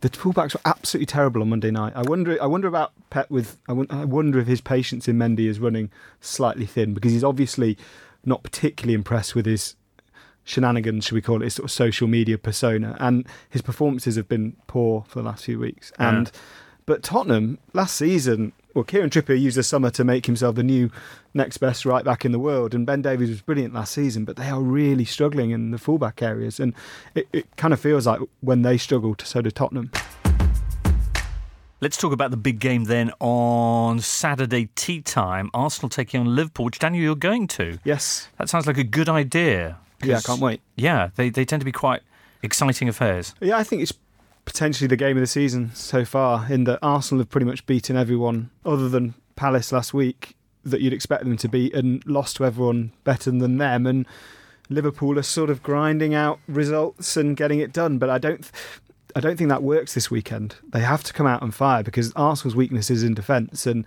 [0.00, 1.94] The fullbacks were absolutely terrible on Monday night.
[1.96, 2.40] I wonder.
[2.40, 3.58] I wonder about Pep with.
[3.68, 5.90] I I wonder if his patience in Mendy is running
[6.20, 7.76] slightly thin because he's obviously
[8.24, 9.76] not particularly impressed with his
[10.44, 14.28] shenanigans, should we call it, his sort of social media persona, and his performances have
[14.28, 15.92] been poor for the last few weeks.
[15.98, 16.30] And
[16.86, 20.90] but Tottenham last season, well, Kieran Trippier used the summer to make himself the new
[21.32, 24.26] next best right back in the world, and Ben Davies was brilliant last season.
[24.26, 26.74] But they are really struggling in the fullback areas, and
[27.14, 29.90] it, it kind of feels like when they struggle, so do Tottenham.
[31.80, 35.50] Let's talk about the big game then on Saturday tea time.
[35.54, 37.78] Arsenal taking on Liverpool, which Daniel you're going to.
[37.82, 39.78] Yes, That sounds like a good idea.
[40.02, 40.60] yeah, I can't wait.
[40.76, 42.02] Yeah, they they tend to be quite
[42.42, 43.34] exciting affairs.
[43.40, 43.92] Yeah, I think it's
[44.46, 47.96] potentially the game of the season so far, in that Arsenal have pretty much beaten
[47.96, 52.44] everyone other than Palace last week that you'd expect them to beat and lost to
[52.44, 53.86] everyone better than them.
[53.86, 54.06] And
[54.68, 57.98] Liverpool are sort of grinding out results and getting it done.
[57.98, 58.50] But I don't.
[59.14, 60.56] I don't think that works this weekend.
[60.68, 63.84] They have to come out and fire because Arsenal's weakness is in defence, and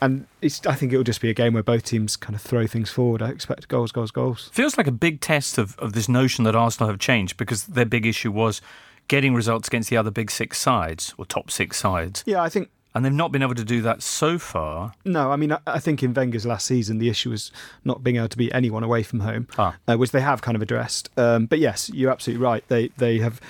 [0.00, 0.26] and.
[0.42, 3.22] I think it'll just be a game where both teams kind of throw things forward.
[3.22, 4.50] I expect goals, goals, goals.
[4.52, 7.84] Feels like a big test of, of this notion that Arsenal have changed because their
[7.84, 8.60] big issue was
[9.08, 12.22] getting results against the other big six sides or top six sides.
[12.26, 14.94] Yeah, I think And they've not been able to do that so far.
[15.04, 17.52] No, I mean, I, think in Wenger's last season, the issue was
[17.84, 19.76] not being able to beat anyone away from home, Ah.
[19.86, 21.10] uh, which they have kind of addressed.
[21.18, 22.64] Um, but yes, you're absolutely right.
[22.68, 23.40] They they have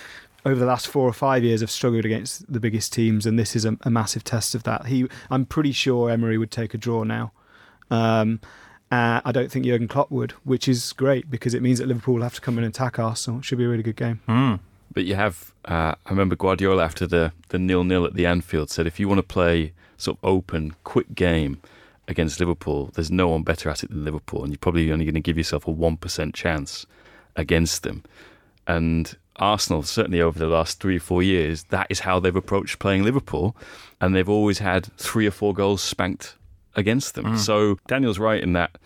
[0.45, 3.55] over the last four or five years have struggled against the biggest teams, and this
[3.57, 4.87] is a, a massive test of that.
[4.87, 7.33] He, I'm pretty sure Emery would take a draw now.
[7.91, 8.41] Um,
[8.91, 12.15] uh, I don't think Jurgen Klopp would, which is great because it means that Liverpool
[12.15, 13.41] will have to come and attack Arsenal.
[13.41, 14.21] It should be a really good game.
[14.27, 14.55] Hmm.
[14.97, 18.71] But you have, uh, I remember Guardiola after the the nil nil at the Anfield
[18.71, 21.61] said, if you want to play sort of open, quick game
[22.09, 25.13] against Liverpool, there's no one better at it than Liverpool, and you're probably only going
[25.15, 26.87] to give yourself a one percent chance
[27.37, 28.05] against them.
[28.67, 32.79] And Arsenal, certainly over the last three or four years, that is how they've approached
[32.79, 33.55] playing Liverpool,
[34.01, 36.37] and they've always had three or four goals spanked
[36.75, 37.37] against them.
[37.37, 38.79] So Daniel's right in that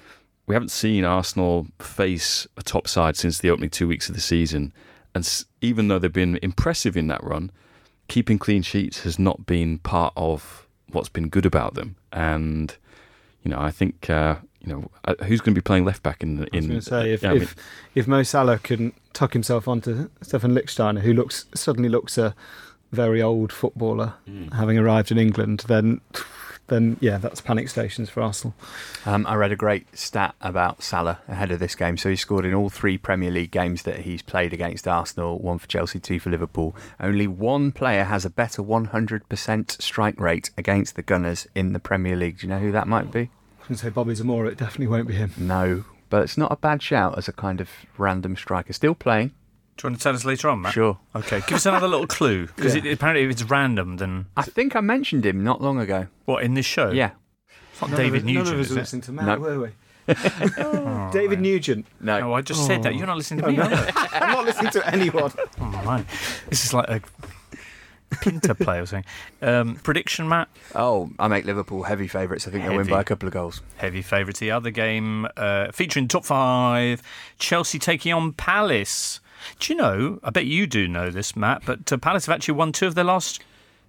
[0.48, 4.20] we haven't seen Arsenal face a top side since the opening two weeks of the
[4.20, 4.72] season.
[5.14, 7.50] And even though they've been impressive in that run,
[8.08, 11.96] keeping clean sheets has not been part of what's been good about them.
[12.12, 12.74] And
[13.44, 16.22] you know, I think uh, you know uh, who's going to be playing left back
[16.22, 16.38] in.
[16.38, 17.56] I was in going to say if, yeah, I mean, if
[17.94, 22.34] if Mo Salah can tuck himself onto Stefan Lichtsteiner, who looks suddenly looks a
[22.92, 24.48] very old footballer, Hmm.
[24.48, 26.00] having arrived in England, then
[26.70, 28.54] then yeah, that's panic stations for Arsenal.
[29.04, 31.98] Um, I read a great stat about Salah ahead of this game.
[31.98, 35.58] So he scored in all three Premier League games that he's played against Arsenal, one
[35.58, 36.74] for Chelsea, two for Liverpool.
[36.98, 42.16] Only one player has a better 100% strike rate against the Gunners in the Premier
[42.16, 42.38] League.
[42.38, 43.20] Do you know who that might be?
[43.20, 44.48] I was going to say Bobby Zamora.
[44.48, 45.32] It definitely won't be him.
[45.36, 48.72] No, but it's not a bad shout as a kind of random striker.
[48.72, 49.32] Still playing,
[49.80, 50.74] Do you want to tell us later on, Matt?
[50.74, 50.98] sure.
[51.16, 52.92] Okay, give us another little clue because Yeah.
[52.92, 56.06] apparently if it's random, then I think I mentioned him not long ago.
[56.26, 56.90] what in this show?
[56.90, 57.12] Yeah.
[57.72, 58.44] it's not None David of us, Nugent.
[58.46, 58.80] None of us is were it?
[58.82, 59.38] listening to Matt, No.
[59.38, 59.68] were we?
[61.12, 61.86] David Nugent.
[62.00, 62.18] No.
[62.30, 62.94] Oh, I just said that.
[62.94, 63.58] You're not listening to me.
[63.58, 63.90] are you?
[64.12, 65.32] I'm not listening to anyone.
[65.60, 66.04] Oh my!
[66.48, 67.00] This is like a
[68.20, 69.04] Pinter play or something.
[69.40, 70.48] Um, prediction, Matt.
[70.74, 72.46] Oh, I make Liverpool heavy favourites.
[72.48, 73.62] I think they'll win by a couple of goals.
[73.76, 74.40] Heavy favourites.
[74.40, 77.02] The other game uh, featuring top five,
[77.38, 79.20] Chelsea taking on Palace.
[79.58, 80.20] Do you know?
[80.22, 81.62] I bet you do know this, Matt.
[81.64, 83.42] But uh, Palace have actually won two of their last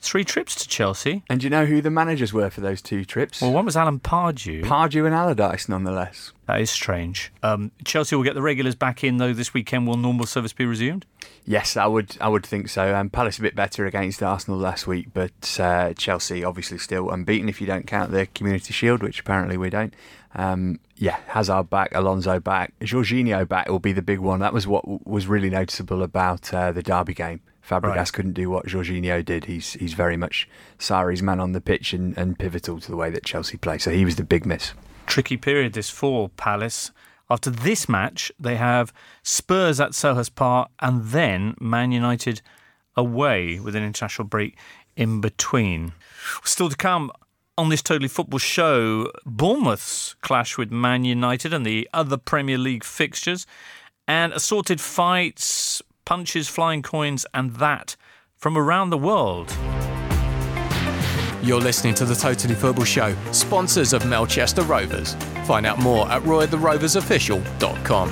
[0.04, 1.22] Three trips to Chelsea.
[1.30, 3.40] And do you know who the managers were for those two trips?
[3.40, 4.64] Well, one was Alan Pardew.
[4.64, 6.34] Pardew and Allardyce, nonetheless.
[6.48, 7.32] that is strange.
[7.44, 9.86] Um, Chelsea will get the regulars back in, though, this weekend.
[9.86, 11.06] Will normal service be resumed?
[11.46, 12.18] Yes, I would.
[12.20, 12.96] I would think so.
[12.96, 17.48] Um, Palace a bit better against Arsenal last week, but uh, Chelsea obviously still unbeaten
[17.48, 19.94] if you don't count the Community Shield, which apparently we don't.
[20.34, 24.40] Um, yeah, Hazard back, Alonso back, Jorginho back will be the big one.
[24.40, 27.42] That was what w- was really noticeable about uh, the Derby game.
[27.68, 28.14] Fabregas Right.
[28.14, 29.46] couldn't do what Jorginho did.
[29.46, 30.48] He's he's very much
[30.80, 33.78] Sarri's man on the pitch and, and pivotal to the way that Chelsea play.
[33.78, 34.74] So he was the big miss.
[35.06, 36.92] Tricky period this for Palace.
[37.30, 38.92] After this match, they have
[39.24, 42.42] Spurs at Selhurst Park and then Man United
[42.98, 44.58] away with an international break
[44.98, 45.94] in between.
[46.44, 47.12] Still to come
[47.62, 52.84] on this Totally Football show, Bournemouth's clash with Man United and the other Premier League
[52.84, 53.46] fixtures,
[54.08, 57.96] and assorted fights, punches, flying coins, and that
[58.36, 59.56] from around the world.
[61.44, 65.14] You're listening to the Totally Football Show, sponsors of Melchester Rovers.
[65.46, 68.10] Find out more at roytheroversofficial.com.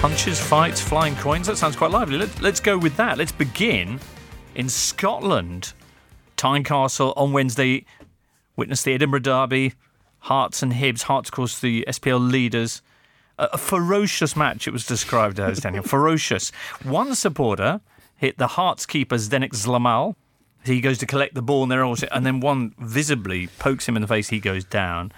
[0.00, 1.48] Punches, fights, flying coins.
[1.48, 2.18] That sounds quite lively.
[2.18, 3.18] Let, let's go with that.
[3.18, 3.98] Let's begin
[4.54, 5.72] in Scotland.
[6.42, 7.86] Tynecastle on Wednesday
[8.56, 9.74] witnessed the Edinburgh Derby.
[10.18, 11.02] Hearts and Hibs.
[11.02, 12.82] Hearts, of course, the SPL leaders.
[13.38, 15.84] A, a ferocious match, it was described as, Daniel.
[15.86, 16.50] ferocious.
[16.82, 17.80] One supporter
[18.16, 20.16] hit the Hearts keeper, Zdenek Zlamal.
[20.64, 23.94] He goes to collect the ball, and, they're also, and then one visibly pokes him
[23.94, 24.30] in the face.
[24.30, 25.12] He goes down.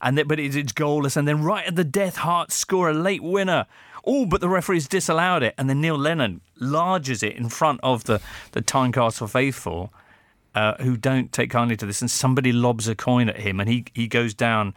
[0.00, 1.16] And then, but it's, it's goalless.
[1.16, 3.66] And then right at the death, Hearts score a late winner.
[4.04, 5.54] Oh, but the referees disallowed it.
[5.58, 8.20] And then Neil Lennon larges it in front of the,
[8.52, 9.92] the Tynecastle faithful,
[10.58, 12.00] uh, who don't take kindly to this.
[12.00, 14.74] And somebody lobs a coin at him, and he, he goes down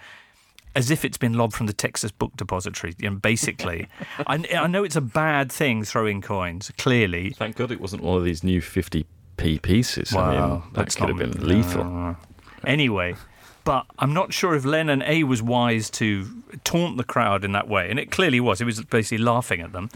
[0.76, 2.94] as if it's been lobbed from the Texas Book Depository.
[3.00, 3.88] You know, basically,
[4.28, 6.72] I, I know it's a bad thing throwing coins.
[6.78, 10.16] Clearly, Thank God it wasn't one of these new 50p pieces.
[10.16, 11.82] I mean, that that's could have been lethal.
[11.82, 12.16] Uh,
[12.64, 13.16] anyway,
[13.64, 16.28] but I'm not sure if Lennon A was wise to
[16.64, 18.60] taunt the crowd in that way, and it clearly was.
[18.60, 19.90] He was basically laughing at them,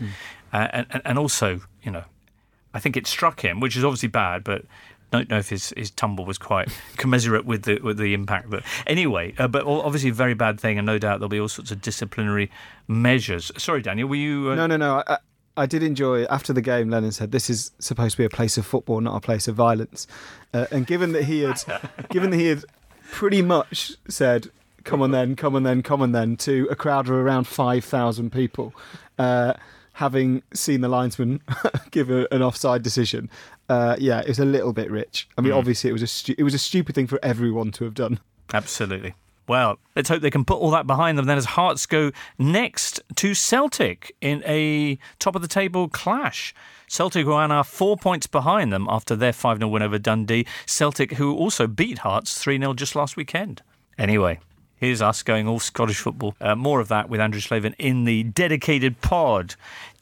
[0.52, 2.06] uh, and, and and also, you know,
[2.74, 4.66] I think it struck him, which is obviously bad, but.
[5.18, 8.50] Don't know if his, his tumble was quite commensurate with the with the impact.
[8.50, 11.48] But anyway, uh, but obviously a very bad thing, and no doubt there'll be all
[11.48, 12.52] sorts of disciplinary
[12.88, 13.52] measures.
[13.58, 14.52] Sorry, Daniel, were you?
[14.52, 15.04] Uh, No, no, no.
[15.08, 15.18] I,
[15.58, 16.90] I- did enjoy after the game.
[16.90, 19.56] Lennon said, "This is supposed to be a place of football, not a place of
[19.56, 20.06] violence."
[20.54, 21.62] Uh, and given that he had,
[22.10, 22.66] given that he had
[23.12, 24.50] pretty much said,
[24.84, 27.86] "Come on then, come on then, come on then," to a crowd of around five
[27.86, 28.74] thousand people,
[29.18, 29.54] uh,
[29.96, 31.42] having seen the linesman
[31.92, 33.30] give a, an offside decision,
[33.70, 35.28] uh, yeah, it was a little bit rich.
[35.38, 37.84] I mean, obviously, it was a stu- it was a stupid thing for everyone to
[37.86, 38.20] have done.
[38.54, 39.16] Absolutely.
[39.48, 43.00] Well, let's hope they can put all that behind them then as Hearts go next
[43.16, 46.54] to Celtic in a top of the table clash.
[46.88, 50.48] Celtic, who are now four points behind them after their 5 0 win over Dundee.
[50.66, 53.62] Celtic, who also beat Hearts 3 0 just last weekend.
[53.98, 54.40] Anyway,
[54.78, 56.36] here's us going all Scottish football.
[56.42, 59.56] Uh, more of that with Andrew Slavin in the dedicated pod.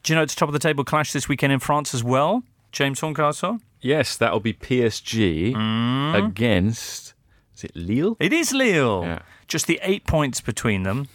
[0.03, 2.43] Do you know it's top of the table clash this weekend in France as well?
[2.71, 3.59] James Horncastle?
[3.81, 6.27] Yes, that'll be PSG Mm.
[6.27, 7.13] against.
[7.55, 8.17] Is it Lille?
[8.19, 9.03] It is Lille.
[9.03, 9.19] Yeah.
[9.47, 11.07] Just the eight points between them.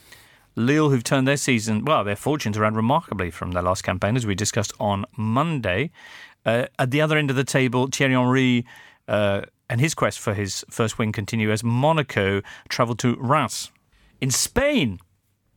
[0.55, 4.27] Lille, who've turned their season, well, their fortunes around remarkably from their last campaign, as
[4.27, 5.91] we discussed on Monday.
[6.45, 8.67] Uh, at the other end of the table, Thierry Henry
[9.07, 13.71] uh, and his quest for his first win continue as Monaco travel to Reims.
[14.21, 15.01] In Spain,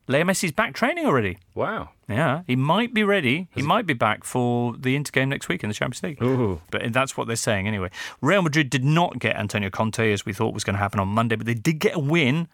[0.08, 1.38] Leo Messi's back training already.
[1.56, 1.90] Wow.
[2.08, 3.48] Yeah, he might be ready.
[3.56, 6.22] He might be back for the Inter game next week in the Champions League.
[6.22, 6.60] Ooh.
[6.70, 7.90] But that's what they're saying anyway.
[8.22, 11.08] Real Madrid did not get Antonio Conte as we thought was going to happen on
[11.08, 12.48] Monday, but they did get a win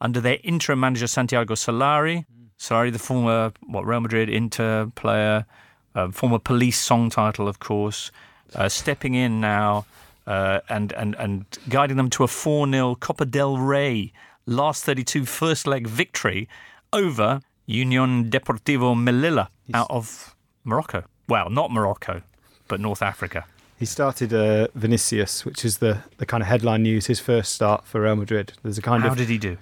[0.00, 2.26] under their interim manager Santiago Solari.
[2.58, 5.46] Solari, the former what Real Madrid Inter player,
[5.94, 8.10] uh, former Police song title, of course,
[8.54, 9.86] uh, stepping in now
[10.30, 14.12] uh, and and and guiding them to a four 0 Copa del Rey
[14.46, 16.48] last 32 first leg victory
[16.92, 21.02] over Union Deportivo Melilla out of Morocco.
[21.28, 22.22] Well, not Morocco,
[22.68, 23.44] but North Africa.
[23.78, 27.86] He started uh, Vinicius, which is the, the kind of headline news, his first start
[27.86, 28.52] for Real Madrid.
[28.62, 29.16] There's a kind How of.
[29.16, 29.56] did he do?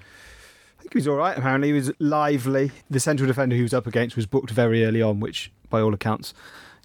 [0.79, 1.69] I think he was all right, apparently.
[1.69, 2.73] He was lively.
[2.91, 5.95] The central defender he was up against was booked very early on, which, by all
[5.95, 6.35] accounts,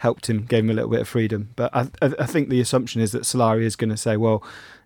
[0.04, 1.50] helped him, gave him a little bit of freedom.
[1.56, 4.44] But I, I, I think the assumption is that Solari is going to say, well,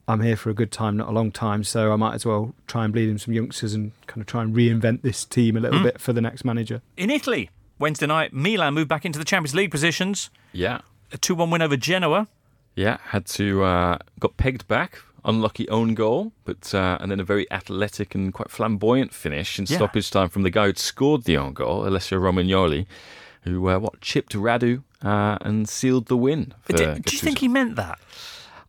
[0.08, 2.54] I'm here for a good time, not a long time, so I might as well
[2.68, 5.60] try and bleed in some youngsters and kind of try and reinvent this team a
[5.60, 6.82] little bit for the next manager.
[6.96, 7.50] In Italy,
[7.80, 10.30] Wednesday night, Milan moved back into the Champions League positions.
[10.54, 10.80] Yeah.
[11.12, 12.28] A 2 1 win over Genoa.
[12.76, 15.00] Yeah, had to uh, got pegged back.
[15.26, 19.66] Unlucky own goal, but uh, and then a very athletic and quite flamboyant finish in
[19.68, 19.78] Yeah.
[19.78, 22.86] stoppage time from the guy who'd scored the own goal, Alessio Romagnoli,
[23.48, 26.54] who uh, what chipped Radu uh, and sealed the win.
[26.62, 28.00] For do, do you think he meant that?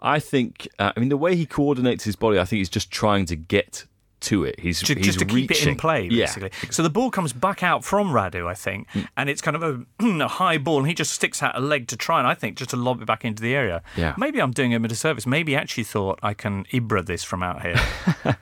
[0.01, 0.69] I think.
[0.79, 3.37] Uh, I mean, the way he coordinates his body, I think he's just trying to
[3.37, 3.85] get
[4.21, 4.59] to it.
[4.59, 5.77] He's Ju- he's just to keep it in reaching.
[5.77, 6.27] play, Yeah.
[6.27, 6.51] basically.
[6.71, 9.85] So the ball comes back out from Radu, I think, and it's kind of a,
[10.25, 12.57] a high ball, and he just sticks out a leg to try and I think
[12.57, 13.81] just to lob it back into the area.
[13.97, 14.15] Yeah.
[14.19, 15.25] Maybe I'm doing him a disservice.
[15.25, 17.77] Maybe he actually thought I can Ibra this from out here.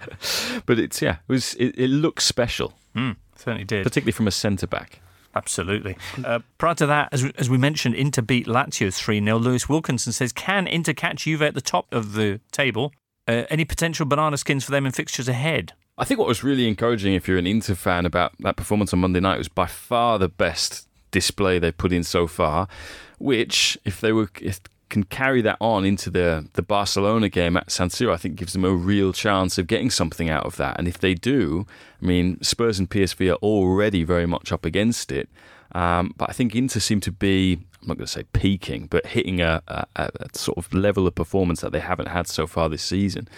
[0.67, 1.55] But it's yeah, it was.
[1.55, 2.73] It, it looks special,
[3.37, 3.85] Certainly did.
[3.85, 5.01] particularly from a centre back.
[5.37, 5.99] Absolutely.
[6.25, 9.37] Uh, prior to that, as, as we mentioned, Inter beat Lazio 3 0.
[9.37, 12.93] Lewis Wilkinson says, Can Inter catch Juve at the top of the table?
[13.29, 15.75] Uh, any potential banana skins for them in fixtures ahead?
[15.99, 19.01] I think what was really encouraging, if you're an Inter fan, about that performance on
[19.01, 22.67] Monday night was by far the best display they've put in so far.
[23.19, 24.31] Which, if they were
[24.89, 28.53] can carry that on into the the Barcelona game at San Siro, I think gives
[28.53, 30.79] them a real chance of getting something out of that.
[30.79, 31.67] And if they do,
[32.03, 35.29] I mean, Spurs and PSV are already very much up against it.
[35.73, 39.05] Um, but I think Inter seem to be, I'm not going to say peaking, but
[39.07, 42.69] hitting a, a, a sort of level of performance that they haven't had so far
[42.69, 43.29] this season.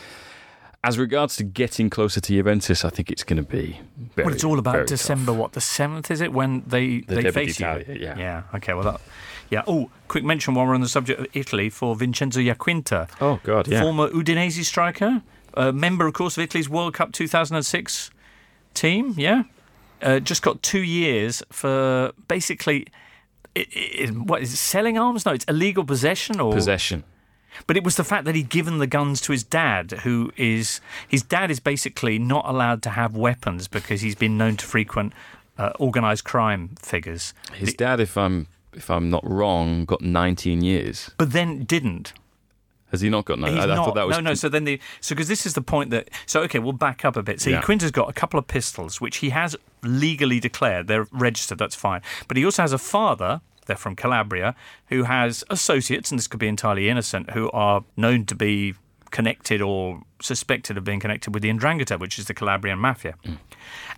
[0.84, 3.80] As regards to getting closer to Juventus, I think it's going to be
[4.14, 5.38] very, well, it's all about December, tough.
[5.38, 7.66] what, the 7th, is it, when they, The they face you?
[7.88, 8.16] yeah.
[8.16, 9.00] Yeah, okay, well, that.
[9.50, 9.62] Yeah.
[9.66, 13.68] Oh, quick mention while we're on the subject of Italy for Vincenzo Iaquinta, Oh God,
[13.68, 13.82] yeah.
[13.82, 15.22] former Udinese striker,
[15.54, 18.10] a member, of course, of Italy's World Cup 2006
[18.74, 19.14] team.
[19.16, 19.44] Yeah,
[20.02, 22.86] uh, just got two years for basically.
[23.56, 23.66] i
[24.02, 25.24] i what is it, selling arms?
[25.24, 27.04] No, it's illegal possession or Possession.
[27.66, 30.80] But it was the fact that he'd given the guns to his dad, who is
[31.08, 35.12] his dad is basically not allowed to have weapons because he's been known to frequent
[35.58, 37.34] uh, organised crime figures.
[37.54, 41.10] His dad, if I'm if I'm not wrong, got 19 years.
[41.18, 42.12] But then didn't.
[42.90, 43.38] Has he not got?
[43.38, 43.84] No, He's I, I not.
[43.84, 44.34] thought that was no, no.
[44.34, 47.16] So then the so because this is the point that so okay, we'll back up
[47.16, 47.40] a bit.
[47.40, 47.60] So Yeah.
[47.60, 50.86] Iaquinta's got a couple of pistols which he has legally declared.
[50.86, 51.58] They're registered.
[51.58, 52.00] That's fine.
[52.28, 53.42] But he also has a father.
[53.66, 54.54] They're from Calabria,
[54.86, 58.72] who has associates, and this could be entirely innocent, who are known to be
[59.10, 63.14] connected or suspected of being connected with the Ndrangheta, which is the Calabrian mafia.
[63.26, 63.36] Mm.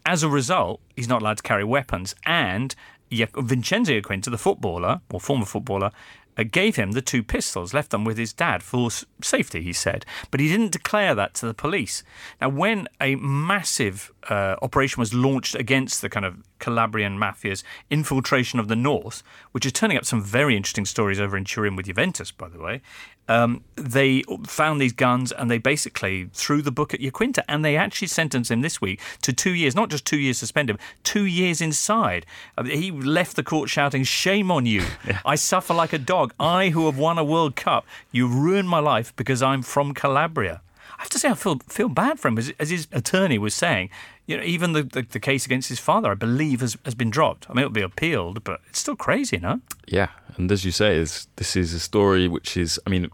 [0.04, 2.74] As a result, he's not allowed to carry weapons, and
[3.10, 5.90] Vincenzo Iaquinta, the footballer or former footballer,
[6.36, 8.88] uh, gave him the two pistols, left them with his dad for
[9.20, 10.06] safety, he said.
[10.30, 12.02] But he didn't declare that to the police.
[12.40, 18.58] Now, when a massive uh, operation was launched against the kind of Calabrian mafia's infiltration
[18.60, 21.86] of the north, which is turning up some very interesting stories over in Turin with
[21.86, 22.82] Juventus, by the way,
[23.30, 27.76] um, they found these guns and they basically threw the book at Iaquinta and they
[27.76, 31.60] actually sentenced him this week to two years, not just two years suspended, two years
[31.60, 32.26] inside.
[32.58, 34.84] Uh, He left the court shouting, Shame on you.
[35.24, 36.34] I suffer like a dog.
[36.40, 40.60] I, who have won a World Cup, you ruined my life because I'm from Calabria.
[41.00, 43.54] I have to say, I feel feel bad for him, as, as his attorney was
[43.54, 43.88] saying.
[44.26, 47.08] You know, even the, the, the case against his father, I believe, has, has been
[47.08, 47.48] dropped.
[47.48, 49.62] I mean, it'll be appealed, but it's still crazy, no?
[49.86, 53.10] Yeah, and as you say, is this is a story which is, I mean,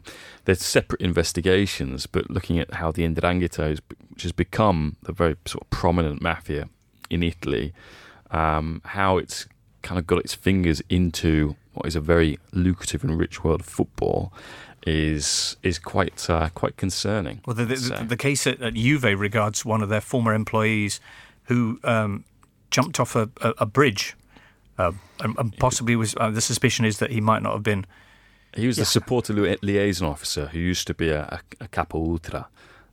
[0.47, 3.79] there's separate investigations, but looking at how the Ndrangheta,
[4.11, 6.69] which has become a very sort of prominent mafia
[7.09, 7.73] in Italy,
[8.33, 9.47] um, how it's
[9.83, 13.67] kind of got its fingers into what is a very lucrative and rich world of
[13.67, 14.33] football,
[14.87, 17.41] is is quite uh, quite concerning.
[17.47, 21.01] Well, the, the, So- the case at, at Juve regards one of their former employees
[21.45, 22.25] who um,
[22.71, 24.17] jumped off a, a, a bridge.
[24.79, 27.87] Uh, and, and possibly was uh, the suspicion is that he might not have been.
[28.55, 31.23] He was the supporter li- liaison officer who used to be a,
[31.61, 32.49] a, a capo ultra,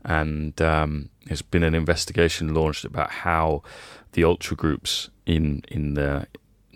[0.05, 3.63] and um, there's been an investigation launched about how
[4.13, 6.27] the ultra groups in in the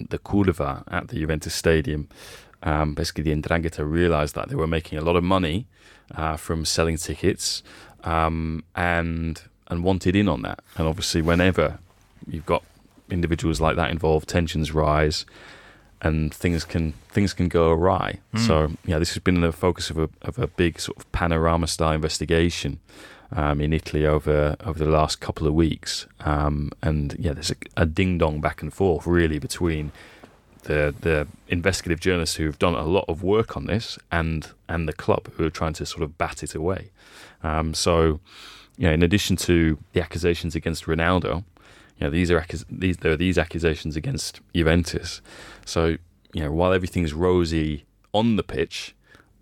[0.09, 2.09] the Curva at the Juventus Stadium,
[2.63, 5.67] um, basically the Ndrangheta realised that they were making a lot of money
[6.15, 7.63] uh, from selling tickets,
[8.03, 10.59] um, and and wanted in on that.
[10.77, 11.79] And obviously, whenever
[12.27, 12.63] you've got
[13.09, 15.25] individuals like that involved, tensions rise
[16.01, 18.19] and things can things can go awry.
[18.45, 21.67] So yeah, this has been the focus of a of a big sort of panorama
[21.67, 22.79] style investigation
[23.35, 26.05] um, in Italy over over the last couple of weeks.
[26.21, 29.91] Um, and yeah, there's a, a ding dong back and forth really between
[30.63, 34.93] the the investigative journalists who've done a lot of work on this and and the
[34.93, 36.91] club who are trying to sort of bat it away.
[37.43, 38.19] Um, so
[38.77, 41.43] know in addition to the accusations against Ronaldo,
[41.97, 45.21] you know, these are accus- these there are these accusations against Juventus.
[45.65, 45.97] So
[46.33, 48.95] you know, while everything's rosy on the pitch,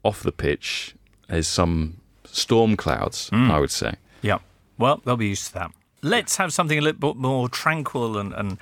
[0.03, 0.95] off the pitch,
[1.27, 3.29] there's some storm clouds.
[3.51, 3.95] I would say.
[4.21, 4.39] Yeah.
[4.77, 5.71] Well, they'll be used to that.
[6.01, 8.57] Let's have something a little bit more tranquil and, and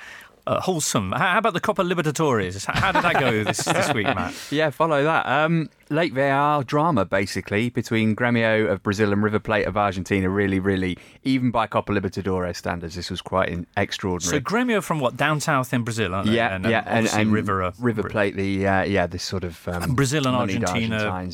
[0.45, 1.11] uh, wholesome.
[1.11, 2.65] How about the Copa Libertadores?
[2.65, 4.33] How how did that go this, this week, Matt?
[4.51, 5.25] Yeah, follow that.
[5.25, 10.29] Um, late VAR drama, basically, between Gremio of Brazil and River Plate of Argentina.
[10.29, 14.39] Really, really, even by Copa Libertadores standards, this was quite in- extraordinary.
[14.39, 16.35] So Grêmio from what down south in Brazil, aren't they?
[16.35, 19.67] yeah, and, yeah, and, and River, uh, River Plate, the uh, yeah, this sort of
[19.67, 21.27] um, and Brazil and Argentina,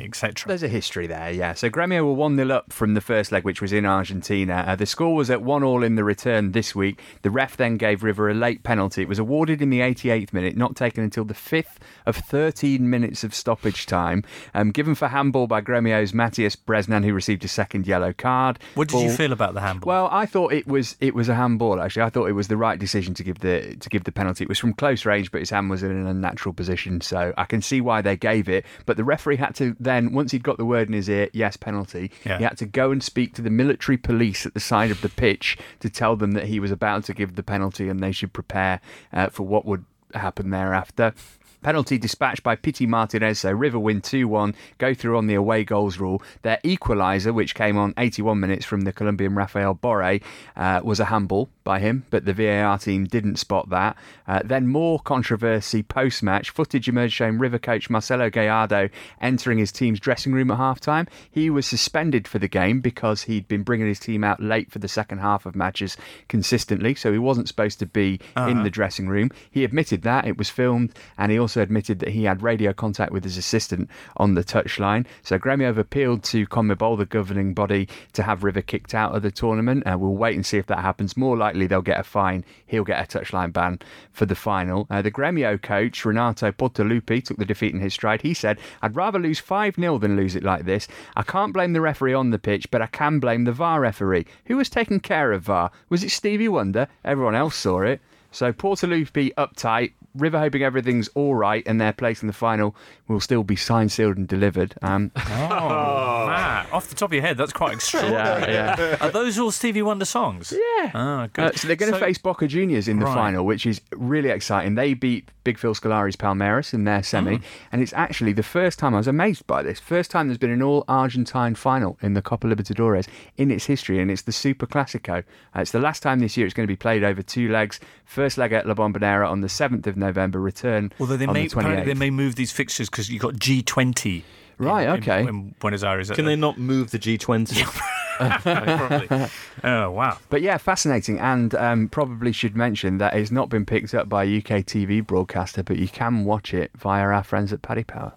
[0.00, 0.48] etc.
[0.48, 1.54] There's a history there, yeah.
[1.54, 4.64] So Gremio were 1 0 up from the first leg, which was in Argentina.
[4.66, 7.00] Uh, the score was at 1 all in the return this week.
[7.22, 9.02] The ref then gave River a late penalty.
[9.02, 13.24] It was awarded in the 88th minute, not taken until the 5th of 13 minutes
[13.24, 14.24] of stoppage time.
[14.54, 18.58] Um, given for handball by Gremio's Matthias Bressan, who received a second yellow card.
[18.74, 19.88] What did you feel about the handball?
[19.88, 21.80] well, I thought it was it was a handball.
[21.80, 24.44] Actually, I thought it was the right decision to give the to give the penalty.
[24.44, 27.44] It was from close range, but his hand was in an unnatural position, so I
[27.44, 28.64] can see why they gave it.
[28.86, 31.56] But the referee had to then, once he'd got the word in his ear, yes,
[31.56, 32.10] penalty.
[32.24, 32.38] Yeah.
[32.38, 35.08] He had to go and speak to the military police at the side of the
[35.08, 38.32] pitch to tell them that he was about to give the penalty and they should
[38.32, 38.80] prepare
[39.12, 39.84] uh, for what would
[40.14, 41.14] happen thereafter.
[41.62, 45.64] Penalty dispatched by Pity Martinez, so River win 2 1, go through on the away
[45.64, 46.22] goals rule.
[46.42, 50.20] Their equaliser, which came on 81 minutes from the Colombian Rafael Borre,
[50.56, 53.96] uh, was a handball by him, but the VAR team didn't spot that.
[54.26, 56.50] Uh, then more controversy post match.
[56.50, 58.88] Footage emerged showing River coach Marcelo Gallardo
[59.20, 61.06] entering his team's dressing room at half time.
[61.30, 64.78] He was suspended for the game because he'd been bringing his team out late for
[64.78, 65.96] the second half of matches
[66.28, 69.30] consistently, so he wasn't supposed to be in the dressing room.
[69.50, 73.12] He admitted that, it was filmed, and he also admitted that he had radio contact
[73.12, 75.06] with his assistant on the touchline.
[75.22, 79.22] So Gremio have appealed to CONMEBOL, the governing body, to have River kicked out of
[79.22, 79.86] the tournament.
[79.86, 81.16] Uh, we'll wait and see if that happens.
[81.16, 82.44] More likely, they'll get a fine.
[82.66, 83.80] He'll get a touchline ban
[84.10, 84.86] for the final.
[84.90, 88.22] Uh, the Gremio coach, Renato Portaluppi, took the defeat in his stride.
[88.22, 90.88] He said, I'd rather lose 5 0 than lose it like this.
[91.16, 94.26] I can't blame the referee on the pitch, but I can blame the VAR referee.
[94.46, 95.70] Who was taking care of VAR?
[95.88, 96.88] Was it Stevie Wonder?
[97.04, 98.00] Everyone else saw it.
[98.32, 102.74] So Portaluppi uptight, River hoping everything's all right and their place in the final
[103.08, 104.74] will still be signed, sealed, and delivered.
[104.82, 108.52] Um, oh, Matt, off the top of your head, that's quite extraordinary.
[108.52, 108.96] yeah, yeah.
[109.00, 110.52] Are those all Stevie Wonder songs?
[110.52, 110.90] Yeah.
[110.94, 111.44] Ah, good.
[111.44, 113.14] Uh, so they're going to So- face Boca Juniors in the Right.
[113.14, 114.74] final, which is really exciting.
[114.74, 117.42] They beat Big Phil Scolari's Palmeiras in their semi, Hmm.
[117.72, 119.80] and it's actually the first time I was amazed by this.
[119.80, 124.00] First time there's been an all Argentine final in the Copa Libertadores in its history,
[124.00, 125.24] and it's the Super Classico.
[125.56, 127.80] Uh, it's the last time this year it's going to be played over two legs.
[128.04, 131.46] First leg at La Bombonera on the 7th of November, return Although they on may
[131.46, 131.60] the 28th.
[131.60, 134.22] apparently they may move these fixtures because you've got G20.
[134.58, 135.26] Right, in- okay.
[135.26, 136.10] In, Buenos Aires.
[136.10, 137.88] Can they not move the G20?
[139.64, 140.18] Oh wow.
[140.28, 144.24] But yeah, fascinating, and um, probably should mention that it's not been picked up by
[144.24, 148.12] UK TV broadcaster, but you can watch it via our friends at Paddy Power.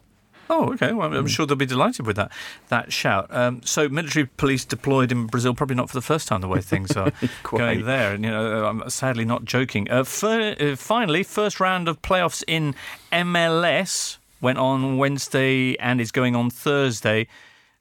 [0.50, 0.92] Oh, okay.
[0.94, 1.16] Well, Hmm.
[1.16, 2.32] I'm sure they'll be delighted with that
[2.70, 3.28] that shout.
[3.34, 6.42] Um, so, military police deployed in Brazil, probably not for the first time.
[6.42, 7.12] The way things are
[7.44, 9.90] going there, and you know, I'm sadly not joking.
[9.90, 12.76] Uh, uh, finally, first round of playoffs in
[13.12, 17.28] MLS went on Wednesday and is going on Thursday.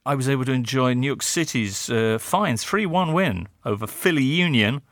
[0.06, 4.82] I was able to enjoy New York City's uh, fine three-one win over Philly Union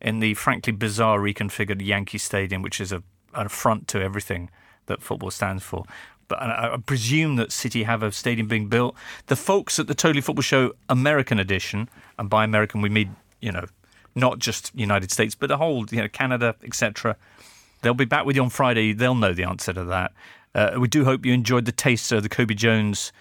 [0.00, 3.02] in the frankly bizarre reconfigured Yankee Stadium, which is a,
[3.34, 4.50] an affront to everything
[4.86, 5.84] that football stands for.
[6.32, 8.94] But I, I presume that City have a stadium being built.
[9.26, 13.52] The folks at the Totally Football Show American edition, and by American we mean you
[13.52, 13.66] know
[14.14, 17.16] not just United States, but the whole you know Canada, etc.
[17.82, 18.94] They'll be back with you on Friday.
[18.94, 20.12] They'll know the answer to that.
[20.54, 23.12] Uh, we do hope you enjoyed the taster, the Kobe Jones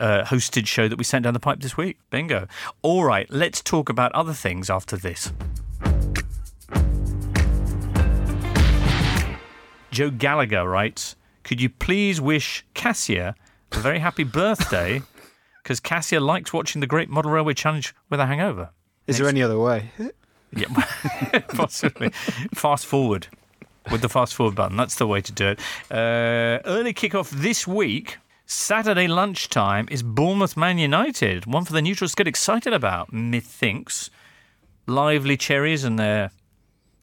[0.00, 1.98] uh, hosted show that we sent down the pipe this week.
[2.10, 2.48] Bingo.
[2.82, 5.32] All right, let's talk about other things after this.
[9.92, 11.14] Joe Gallagher writes,
[11.46, 13.36] Could you please wish Cassia
[13.70, 15.02] a very happy birthday?
[15.62, 18.70] Because Cassia likes watching the Great Model Railway Challenge with a hangover.
[19.08, 19.90] Is there any other way?
[20.52, 20.68] Yeah,
[21.48, 22.10] possibly.
[22.54, 23.26] Fast forward
[23.90, 24.76] with the fast forward button.
[24.76, 25.60] That's the way to do it.
[25.90, 28.18] Uh, early kickoff this week.
[28.46, 31.46] Saturday lunchtime is Bournemouth Man United.
[31.46, 34.08] One for the neutrals to get excited about, methinks.
[34.86, 36.30] Lively cherries and their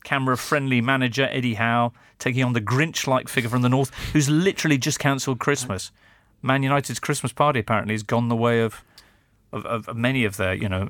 [0.04, 4.30] camera friendly manager, Eddie Howe, taking on the Grinch like figure from the north who's
[4.30, 5.92] literally just cancelled Christmas.
[6.42, 8.84] Man United's Christmas party apparently has gone the way of,
[9.52, 10.90] of, of many of their, you know,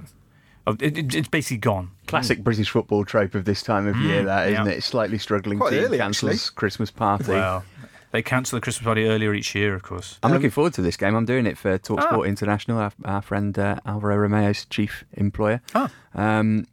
[0.65, 1.91] of, it, it- it's basically gone.
[2.07, 4.67] Classic British football trope of this time of year, that isn't Mm.
[4.67, 4.71] yeah.
[4.73, 4.83] it?
[4.83, 7.31] Slightly struggling Quite team early, cancels Christmas party.
[7.31, 7.63] Well,
[8.11, 10.19] they cancel the Christmas party earlier each year, of course.
[10.23, 11.15] I'm looking forward to this game.
[11.15, 12.21] I'm doing it for Talksport Ah.
[12.21, 15.61] International, our, our friend uh, Alvaro Romeo's chief employer.
[15.73, 15.89] Ah.
[16.13, 16.65] Um,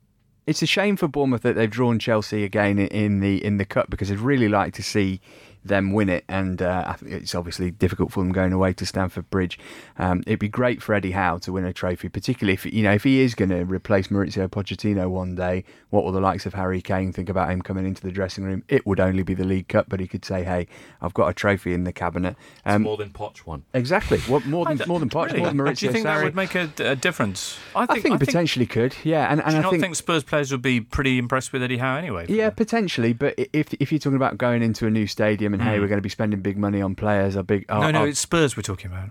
[0.47, 3.91] it's a shame for Bournemouth that they've drawn Chelsea again in, the in the cup
[3.91, 5.21] because I'd really like to see
[5.65, 9.59] them win it, and uh, it's obviously difficult for them going away to Stamford Bridge.
[9.99, 12.93] Um, it'd be great for Eddie Howe to win a trophy, particularly if you know
[12.93, 15.65] if he is going to replace Mauricio Pochettino one day.
[15.91, 18.63] What will the likes of Harry Kane think about him coming into the dressing room?
[18.69, 20.67] It would only be the League Cup, but he could say, "Hey,
[21.03, 23.65] I've got a trophy in the cabinet." It's Um, more than Poch one.
[23.75, 24.19] exactly.
[24.21, 25.41] What more than more than Poch, Really?
[25.41, 27.59] more than Mauricio Do you think that would make a, a difference?
[27.75, 30.51] I think, potentially could, yeah, and, and Do you I not think think Spurs players
[30.53, 32.27] would be pretty impressed with Eddie Howe anyway?
[32.29, 32.57] Yeah, that?
[32.57, 33.13] potentially.
[33.13, 35.81] But if if you're talking about going into a new stadium and hey, Mm.
[35.81, 38.05] we're going to be spending big money on players, a big oh, no, no, oh,
[38.07, 39.11] it's Spurs we're talking about.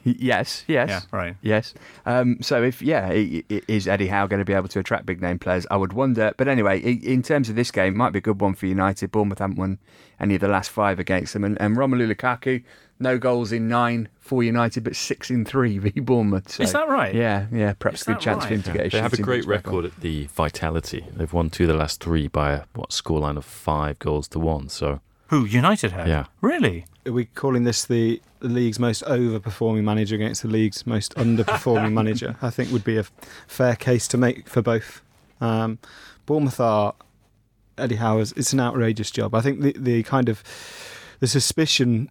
[0.03, 1.35] yes, yes, Yeah, right.
[1.41, 1.73] yes.
[2.05, 5.39] Um, so if yeah, is Eddie Howe going to be able to attract big name
[5.39, 5.65] players?
[5.69, 6.33] I would wonder.
[6.37, 9.11] But anyway, in terms of this game, might be a good one for United.
[9.11, 9.79] Bournemouth haven't won
[10.19, 12.63] any of the last five against them, and, and Romelu Lukaku,
[13.01, 16.49] no goals in nine for United, but six in three v Bournemouth.
[16.51, 17.13] So, Is that right?
[17.13, 17.73] Yeah, yeah.
[17.73, 18.83] Perhaps Is a good that chance for him to get.
[18.85, 19.73] his They have a great boots back on.
[19.75, 21.05] record at the Vitality.
[21.13, 24.39] They've won two of the last three by a what scoreline of five goals to
[24.39, 24.69] one.
[24.69, 26.07] So Who United have?
[26.07, 26.25] Yeah.
[26.41, 26.85] Really?
[27.05, 31.93] Are we calling this the, the league's most overperforming manager against the league's most underperforming
[32.01, 32.35] manager?
[32.41, 33.05] I think would be a
[33.47, 35.01] fair case to make for both.
[35.41, 35.79] Um,
[36.27, 36.93] Bournemouth are
[37.77, 38.31] Eddie Howe's.
[38.33, 39.33] It's an outrageous job.
[39.33, 40.43] I think the the kind of
[41.19, 42.09] the suspicion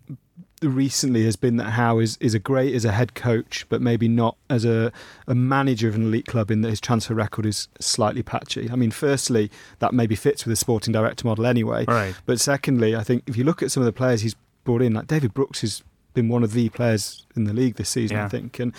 [0.63, 4.09] recently has been that Howe is, is a great as a head coach, but maybe
[4.09, 4.93] not as a,
[5.27, 8.71] a manager of an elite club in that his transfer record is slightly patchy.
[8.71, 11.85] I mean, firstly, that maybe fits with the sporting director model anyway.
[11.87, 12.15] Right.
[12.27, 14.93] But secondly, I think if you look at some of the players he's brought in,
[14.95, 15.83] like David Brooks has
[16.13, 18.27] been one of the players in the league this season, Yeah.
[18.27, 18.59] I think.
[18.59, 18.75] And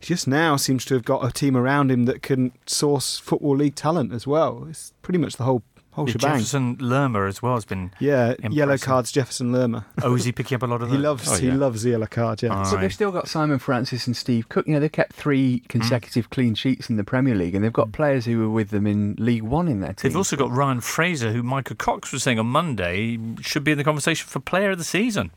[0.00, 3.56] he just now seems to have got a team around him that can source Football
[3.56, 4.66] League talent as well.
[4.68, 5.62] It's pretty much the whole
[5.92, 6.30] whole Yeah, shebang.
[6.38, 7.92] Jefferson Lerma as well has been.
[8.00, 9.86] Yeah, yellow cards, Jefferson Lerma.
[10.02, 11.54] Oh, is he picking up a lot of He loves Oh, he yeah.
[11.54, 12.48] loves the yellow card, yeah.
[12.50, 12.80] All But right.
[12.82, 14.66] they've still got Simon Francis and Steve Cook.
[14.66, 15.66] You know, they've kept three Hmm.
[15.68, 18.86] consecutive clean sheets in the Premier League, and they've got players who were with them
[18.86, 20.10] in League One in their team.
[20.10, 23.78] They've also got Ryan Fraser, who Michael Cox was saying on Monday should be in
[23.78, 25.30] the conversation for Player of the Season.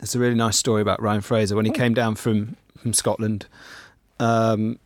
[0.00, 3.46] It's a really nice story about Ryan Fraser when he came down from from Scotland.
[4.20, 4.78] Um,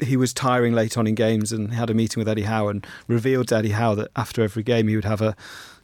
[0.00, 2.86] he was tiring late on in games and had a meeting with Eddie Howe and
[3.08, 5.34] revealed to Eddie Howe that after every game he would have a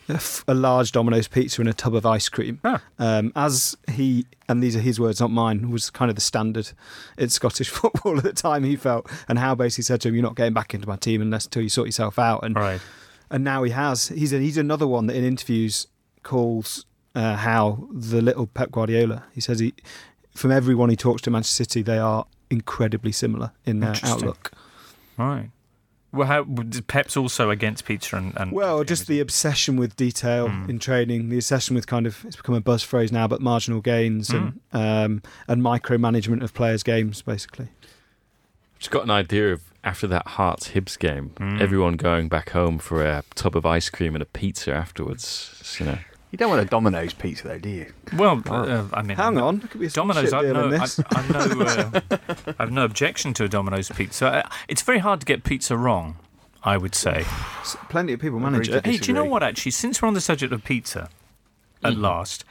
[0.06, 2.60] a, f- a large Domino's pizza and a tub of ice cream.
[2.62, 2.82] Ah.
[2.98, 6.72] Um, as he and these are his words, not mine, was kind of the standard
[7.16, 8.64] in Scottish football at the time.
[8.64, 11.22] He felt, and Howe basically said to him, "You're not getting back into my team
[11.22, 12.82] unless until you sort yourself out." And Right.
[13.30, 14.08] and now he has.
[14.08, 15.86] He's a, he's another one that in interviews
[16.22, 16.84] calls
[17.14, 19.24] uh, Howe the little Pep Guardiola.
[19.32, 19.72] He says he,
[20.34, 24.52] from everyone he talks to Manchester City, they are incredibly similar in their outlook.
[25.16, 25.50] Right.
[26.12, 26.46] Well, how,
[26.86, 28.32] Pep's also against pizza and.
[28.36, 30.68] and Well, just the obsession with detail Mm.
[30.68, 33.80] in training, the obsession with kind of it's become a buzz phrase now, but marginal
[33.80, 35.04] gains and Mm.
[35.06, 37.68] um, and micromanagement of players' games, basically.
[38.78, 41.60] just got an idea of after that Hearts Hibs game, Mm.
[41.60, 45.76] everyone going back home for a tub of ice cream and a pizza afterwards.
[45.80, 45.98] You know,
[46.34, 47.92] You don't want a Domino's pizza, though, do you?
[48.16, 50.32] Well, uh, I mean, Hang on, there could be a Domino's.
[50.32, 50.66] I've no.
[50.66, 54.26] I've, I've no, uh, I've no objection to a Domino's pizza.
[54.26, 56.16] Uh, It's very hard to get pizza wrong.
[56.64, 57.24] I would say.
[57.88, 58.84] Plenty of people manage it.
[58.84, 59.44] Hey, do you know what?
[59.44, 61.08] Actually, since we're on the subject of pizza,
[61.84, 62.44] at last,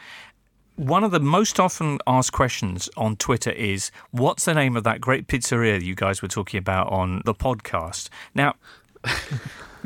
[0.77, 5.01] one of the most often asked questions on Twitter is, "What's the name of that
[5.01, 8.55] great pizzeria you guys were talking about on the podcast?" Now,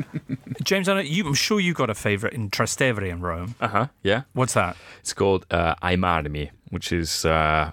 [0.62, 3.54] James, I know you, I'm sure you got a favourite in Trastevere in Rome.
[3.60, 4.22] uh huh, yeah.
[4.32, 4.76] What's that?
[5.00, 7.72] It's called uh, Ai Marmi, which is uh,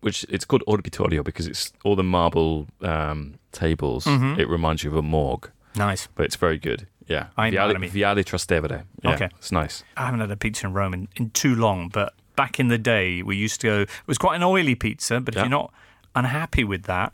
[0.00, 4.04] which it's called Orbitorio because it's all the marble um, tables.
[4.04, 4.38] Mhm.
[4.38, 6.08] It reminds you of a morgue, Nice.
[6.14, 6.86] but it's very good.
[7.06, 7.88] Yeah, Ai Viale.
[7.90, 8.84] Viale Trastevere.
[9.02, 9.28] Yeah, Okay.
[9.38, 9.82] it's nice.
[9.96, 12.78] I haven't had a pizza in Rome in, in too long, but back in the
[12.78, 13.80] day, we used to go.
[13.82, 15.44] It was quite an oily pizza, but if Yeah.
[15.44, 15.72] you're not
[16.14, 17.12] unhappy with that,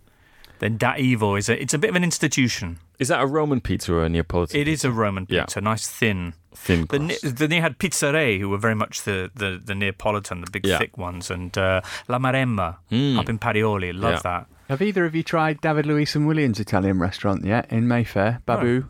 [0.58, 2.78] then Da Ivo is a, it's a bit of an institution.
[2.98, 4.60] Is that a Roman pizza or a Neapolitan?
[4.60, 5.44] It is a Roman pizza, Yeah.
[5.44, 6.34] pizza, nice thin.
[6.54, 7.24] thin The, crust.
[7.24, 10.64] ne- then you had Pizzere, who were very much the, the, the Neapolitan, the big
[10.64, 10.78] Yeah.
[10.78, 13.18] thick ones, and uh, La Maremma Mm.
[13.18, 13.92] up in Parioli.
[13.92, 14.20] Love Yeah.
[14.22, 14.46] that.
[14.68, 18.40] Have either of you tried David Luiz and Willian's Italian restaurant yet in Mayfair?
[18.46, 18.84] Babbo.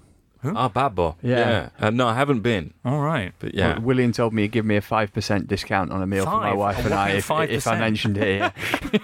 [0.55, 1.16] Ah, Babbo.
[1.22, 1.70] Yeah.
[1.80, 3.32] Uh, no, I haven't been, All right.
[3.38, 3.74] but yeah.
[3.74, 6.30] Well, Willian told me he'd give me a five percent discount on a meal for
[6.40, 8.38] my wife A and I if, if I mentioned it.
[8.38, 8.51] Yeah.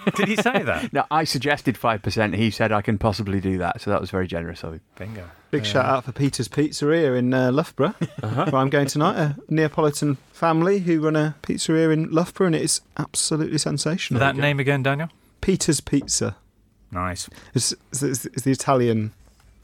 [0.15, 0.91] Did he say that?
[0.93, 2.35] no, I suggested five percent.
[2.35, 4.81] He said I can possibly do that, so that was very generous of him.
[4.97, 5.29] Bingo.
[5.51, 8.45] Big shout out for Peter's Pizzeria in uh, Loughborough, Uh-huh.
[8.51, 9.17] where I'm going tonight.
[9.17, 14.19] A Neapolitan family who run a pizzeria in Loughborough, and it's absolutely sensational.
[14.21, 15.09] That name again, Daniel?
[15.41, 16.37] Peter's Pizza.
[16.89, 17.29] Nice.
[17.53, 19.11] It's, it's, it's the Italian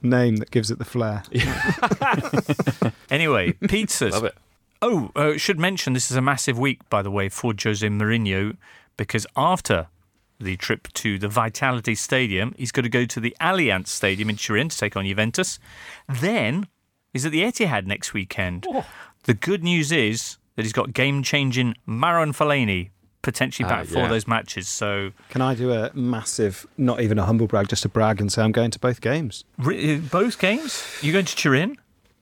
[0.02, 1.24] name that gives it the flair.
[3.10, 4.12] Anyway, pizzas.
[4.12, 4.36] Love it.
[4.82, 8.58] Oh, uh, should mention this is a massive week, by the way, for Jose Mourinho,
[8.96, 9.88] because after
[10.40, 14.36] the trip to the Vitality Stadium, he's going to go to the Allianz Stadium in
[14.36, 15.58] Turin to take on Juventus.
[16.08, 16.68] Then
[17.12, 18.68] he's at the Etihad next weekend.
[19.24, 22.90] The good news is that he's got game-changing Marouane Fellaini
[23.32, 24.08] potentially Ah, back for yeah.
[24.08, 24.68] those matches.
[24.68, 28.32] So Can I do a massive, not even a humble brag, just a brag and
[28.32, 29.44] say I'm going to both games?
[29.58, 30.72] re- both games,
[31.02, 31.76] you going to Turin?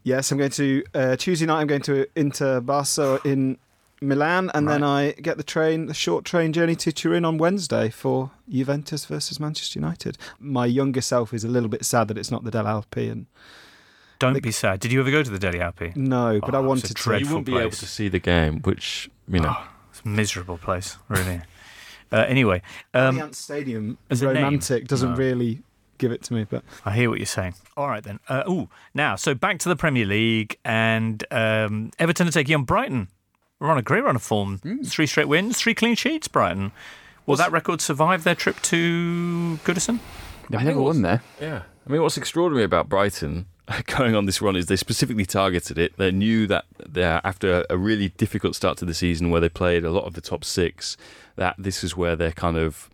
[0.03, 1.61] Yes, I'm going to uh, Tuesday night.
[1.61, 3.57] I'm going to Inter Barca in
[4.01, 7.89] Milan, and then I get the train, the short train journey to Turin on Wednesday
[7.89, 10.17] for Juventus versus Manchester United.
[10.39, 13.25] My younger self is a little bit sad that it's not the Delle Alpi, and
[14.19, 14.79] Don't be sad.
[14.79, 15.95] Did you ever go to the Delle Alpi?
[15.95, 17.17] no, but Oh, I it's wanted to.
[17.19, 19.49] you wouldn't be able to see the game, which you know.
[19.49, 19.74] It's a
[20.05, 21.41] miserable place, really.
[22.13, 22.61] uh, anyway,
[22.93, 24.43] um, Allianz Stadium as a name?
[24.43, 25.17] romantic doesn't No.
[25.17, 25.61] really
[25.97, 27.55] give it to me, but I hear what you're saying.
[27.75, 28.19] All right then.
[28.29, 32.63] Uh, ooh, now so back to the Premier League and um, Everton are taking on
[32.63, 33.07] Brighton.
[33.59, 34.59] We're on a great run of form.
[34.85, 36.27] Three straight wins, three clean sheets.
[36.27, 36.71] Brighton.
[37.25, 39.99] Will that record survive their trip to Goodison?
[40.49, 41.23] They've I never think won there.
[41.41, 41.63] Yeah.
[41.87, 43.45] I mean, what's extraordinary about Brighton
[43.85, 45.97] going on this run is they specifically targeted it.
[45.97, 49.91] They knew that after a really difficult start to the season where they played a
[49.91, 50.97] lot of the top six,
[51.35, 52.89] that this is where they're kind of,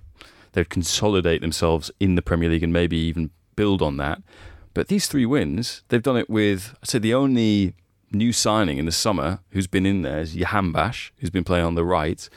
[0.54, 4.22] they'd consolidate themselves in the Premier League and maybe even build on that.
[4.74, 7.74] But these three wins, they've done it with, I'd say the only
[8.12, 11.76] new signing in the summer who's been in there is Jahanbakhsh, who's been playing on
[11.76, 12.28] the right.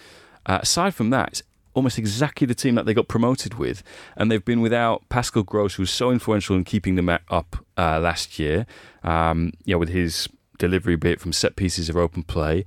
[0.47, 1.43] Uh, aside from that, it's
[1.75, 3.83] almost exactly the team that they got promoted with,
[4.17, 8.01] and they've been without Pascal Gross, who was so influential in keeping them up uh,
[8.01, 8.67] last year.
[9.03, 12.65] Um, you know, with his delivery bit from set pieces of open play.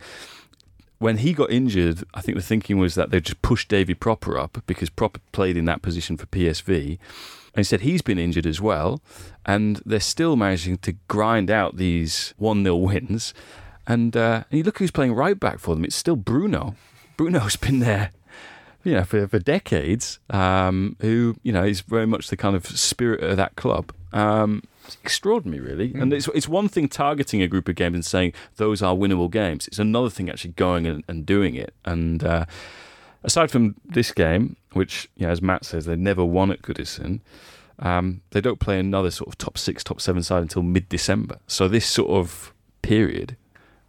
[0.99, 4.39] When he got injured, I think the thinking was that they'd just push Davy Pröpper
[4.39, 6.97] up because Pröpper played in that position for PSV.
[7.53, 9.01] And instead, he's been injured as well,
[9.45, 13.33] and they're still managing to grind out these 1 0 wins.
[13.85, 16.75] And, uh, and you look who's playing right back for them, it's still Bruno.
[17.15, 18.11] Bruno's been there
[18.88, 22.65] you know, for, for decades, um, who, you know, is very much the kind of
[22.65, 23.91] spirit of that club.
[24.13, 25.93] Um, it's extraordinary, really.
[25.93, 29.29] And it's, it's one thing targeting a group of games and saying those are winnable
[29.29, 29.67] games.
[29.67, 31.73] It's another thing actually going and, and doing it.
[31.83, 32.45] And uh,
[33.23, 37.19] aside from this game, which, you know, as Matt says, they never won at Goodison,
[37.79, 41.39] um, they don't play another sort of top six, top seven side until mid December.
[41.45, 43.35] So this sort of period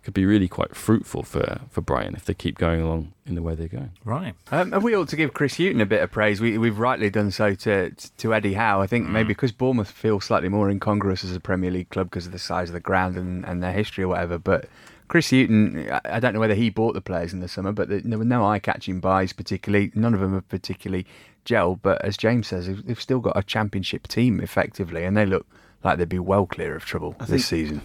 [0.09, 3.43] could be really quite fruitful for, for Brighton if they keep going along in the
[3.43, 3.91] way they're going.
[4.07, 4.35] Right.
[4.51, 6.41] Um, and we ought to give Chris Hughton a bit of praise.
[6.41, 8.81] We, we've rightly done so to to Eddie Howe.
[8.81, 9.11] I think Mm.
[9.11, 12.39] maybe because Bournemouth feel slightly more incongruous as a Premier League club because of the
[12.39, 14.39] size of the ground and, and their history or whatever.
[14.39, 14.67] But
[15.09, 17.91] Chris Hughton, I- I don't know whether he bought the players in the summer, but
[17.91, 19.93] there were no eye-catching buys particularly.
[19.95, 21.05] None of them have particularly
[21.45, 21.81] gelled.
[21.83, 25.47] But as James says, they've they've still got a championship team effectively, and they look
[25.85, 27.83] like they'd be well clear of trouble this think- season.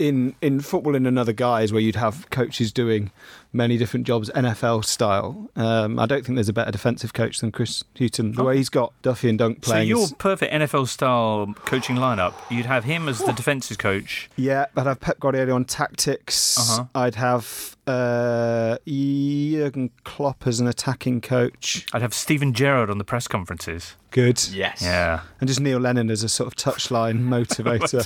[0.00, 3.10] In in football in another guise where you'd have coaches doing
[3.52, 5.50] many different jobs NFL style.
[5.56, 8.32] Um, I don't think there's a better defensive coach than Chris Hughton.
[8.32, 9.88] The way he's got Duffy and Dunk playing.
[9.88, 10.08] So playing.
[10.08, 14.30] your perfect NFL style coaching lineup, you'd have him as the defensive coach.
[14.36, 16.58] yeah, I'd have Pep Guardiola on tactics.
[16.58, 16.84] Uh-huh.
[16.94, 21.86] I'd have uh, Jurgen Klopp as an attacking coach.
[21.92, 23.96] I'd have Steven Gerrard on the press conferences.
[24.10, 24.48] Good.
[24.48, 24.82] Yes.
[24.82, 25.20] Yeah.
[25.40, 28.04] And just Neil Lennon as a sort of touchline motivator.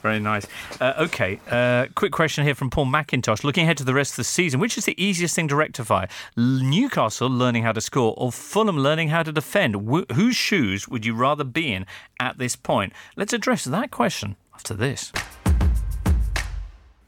[0.00, 0.46] Very nice.
[0.80, 3.44] Uh, okay, uh, quick question here from Paul McIntosh.
[3.44, 6.06] Looking ahead to the rest of the season, which is the easiest thing to rectify?
[6.36, 9.88] Newcastle learning how to score or Fulham learning how to defend?
[9.88, 11.86] Wh- whose shoes would you rather be in
[12.20, 12.92] at this point?
[13.16, 15.12] Let's address that question after this.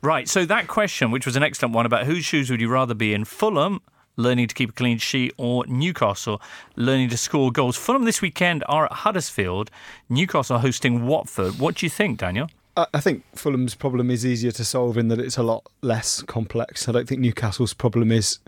[0.03, 2.95] Right, so that question, which was an excellent one about whose shoes would you rather
[2.95, 3.24] be in?
[3.24, 3.81] Fulham
[4.16, 6.41] learning to keep a clean sheet or Newcastle
[6.77, 7.77] learning to score goals?
[7.77, 9.70] Fulham this weekend are at Huddersfield,
[10.09, 11.59] Newcastle hosting Watford.
[11.59, 12.49] What do you think, Daniel?
[12.77, 16.89] I think Fulham's problem is easier to solve in that it's a lot less complex.
[16.89, 18.39] I don't think Newcastle's problem is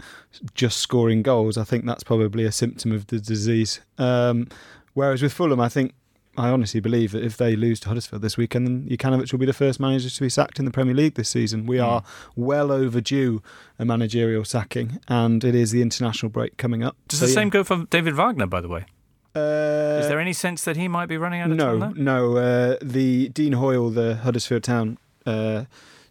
[0.54, 1.56] just scoring goals.
[1.56, 3.80] I think that's probably a symptom of the disease.
[3.96, 4.48] Um,
[4.92, 5.94] whereas with Fulham, I think
[6.36, 9.46] I honestly believe that if they lose to Huddersfield this weekend, then Jokanovic will be
[9.46, 11.66] the first manager to be sacked in the Premier League this season.
[11.66, 12.04] We are
[12.36, 13.42] well overdue
[13.78, 16.96] a managerial sacking, and it is the international break coming up.
[17.08, 17.34] Does So, the yeah.
[17.34, 18.84] same go for David Wagner, by the way?
[19.34, 21.94] Uh, Is there any sense that he might be running out of no, time?
[21.94, 22.02] there?
[22.02, 22.36] no.
[22.36, 25.64] Uh, the Dean Hoyle, the Huddersfield Town uh,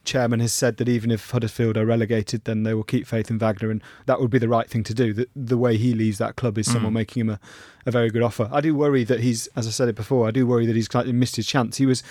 [0.06, 3.38] chairman, has said that even if Huddersfield are relegated, then they will keep faith in
[3.38, 5.14] Wagner, and that would be the right thing to do.
[5.14, 7.40] The, the way he leaves that club is someone making him a,
[7.86, 8.50] a very good offer.
[8.52, 10.88] I do worry that he's, as I said it before, I do worry that he's
[10.88, 11.78] slightly missed his chance.
[11.78, 12.04] He was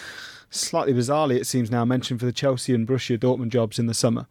[0.50, 3.94] slightly bizarrely, it seems now, mentioned for the Chelsea and Borussia Dortmund jobs in the
[3.94, 4.26] summer,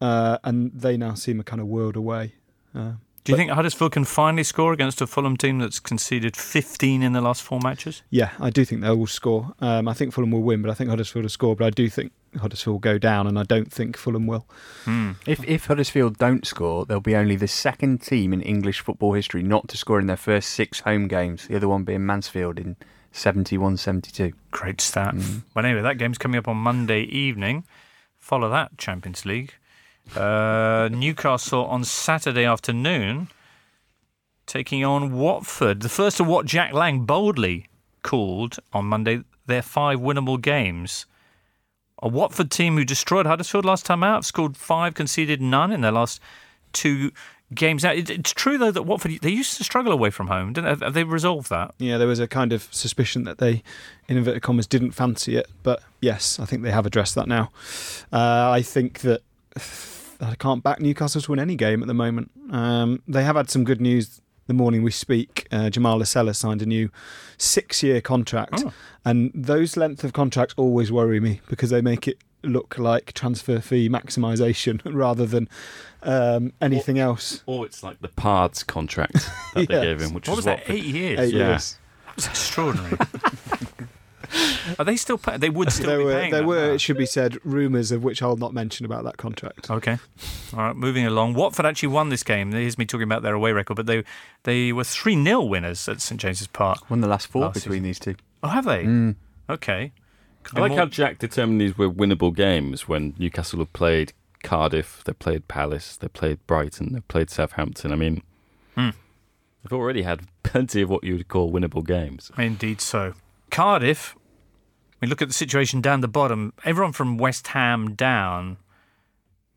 [0.00, 2.34] uh, and they now seem a kind of world away.
[2.74, 2.92] Uh,
[3.30, 7.12] Do you think Huddersfield can finally score against a Fulham team that's conceded 15 in
[7.12, 8.02] the last four matches?
[8.10, 9.52] Yeah, I do think they will score.
[9.60, 11.54] Um, I think Fulham will win, but I think Huddersfield will score.
[11.54, 14.46] But I do think Huddersfield will go down, and I don't think Fulham will.
[15.26, 19.42] If if Huddersfield don't score, they'll be only the second team in English football history
[19.42, 21.46] not to score in their first six home games.
[21.46, 22.76] The other one being Mansfield in
[23.12, 24.32] 71-72.
[24.50, 25.14] Great stat.
[25.54, 27.64] But anyway, that game's coming up on Monday evening.
[28.18, 29.54] Follow that Champions League.
[30.16, 33.28] Uh, Newcastle on Saturday afternoon
[34.46, 35.80] taking on Watford.
[35.82, 37.66] The first of what Jack Lang boldly
[38.02, 41.06] called on Monday their five winnable games.
[42.02, 45.92] A Watford team who destroyed Huddersfield last time out, scored five, conceded none in their
[45.92, 46.20] last
[46.72, 47.12] two
[47.54, 47.84] games.
[47.84, 50.52] Now, it's true though that Watford they used to struggle away from home.
[50.52, 50.84] Didn't they?
[50.86, 51.74] Have they resolved that?
[51.78, 53.62] Yeah, there was a kind of suspicion that they,
[54.08, 55.48] in inverted commas, didn't fancy it.
[55.62, 57.50] But yes, I think they have addressed that now.
[58.12, 59.20] Uh, I think that
[60.20, 62.30] I can't back Newcastle to win any game at the moment.
[62.50, 65.46] Um, they have had some good news the morning we speak.
[65.52, 66.90] Uh, Jamal Lascelles signed a new
[67.38, 68.72] six-year contract, Oh.
[69.04, 73.60] and those length of contracts always worry me because they make it look like transfer
[73.60, 75.48] fee maximisation rather than
[76.02, 77.42] um, anything else.
[77.46, 79.12] Or it's like the Pards contract
[79.54, 80.62] that they gave him, which What was was that?
[80.68, 81.20] Eight years.
[81.20, 81.48] Eight Yeah.
[81.50, 81.78] years.
[82.06, 82.96] That was extraordinary.
[84.78, 85.18] Are they still?
[85.18, 86.72] Pay- they would still There be were, paying there were, now.
[86.72, 89.70] it should be said, rumours of which I'll not mention about that contract.
[89.70, 89.98] Okay.
[90.52, 91.34] All right, moving along.
[91.34, 92.52] Watford actually won this game.
[92.52, 94.04] Here's me talking about their away record, but they
[94.44, 96.90] they were 3 0 winners at St James's Park.
[96.90, 98.14] Won the last four Last between these two.
[98.42, 98.84] Oh, have they?
[98.84, 99.16] Mm.
[99.48, 99.92] Okay.
[100.54, 104.12] I like more- how Jack determined these were winnable games when Newcastle have played
[104.42, 107.92] Cardiff, they played Palace, they played Brighton, they played Southampton.
[107.92, 108.22] I mean,
[108.74, 108.90] Hmm.
[109.62, 112.30] they've already had plenty of what you would call winnable games.
[112.38, 113.12] Indeed so.
[113.50, 114.16] Cardiff,
[115.00, 116.52] we look at the situation down the bottom.
[116.64, 118.58] Everyone from West Ham down.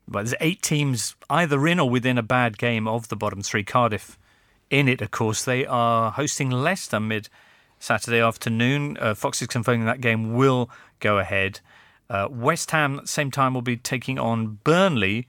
[0.06, 3.64] But there's eight teams either in or within a bad game of the bottom three.
[3.64, 4.18] Cardiff
[4.70, 5.44] in it, of course.
[5.44, 7.28] They are hosting Leicester mid
[7.78, 8.96] Saturday afternoon.
[8.98, 10.70] Uh, Fox is confirming that game will
[11.00, 11.60] go ahead.
[12.08, 15.26] Uh, West Ham at the same time will be taking on Burnley.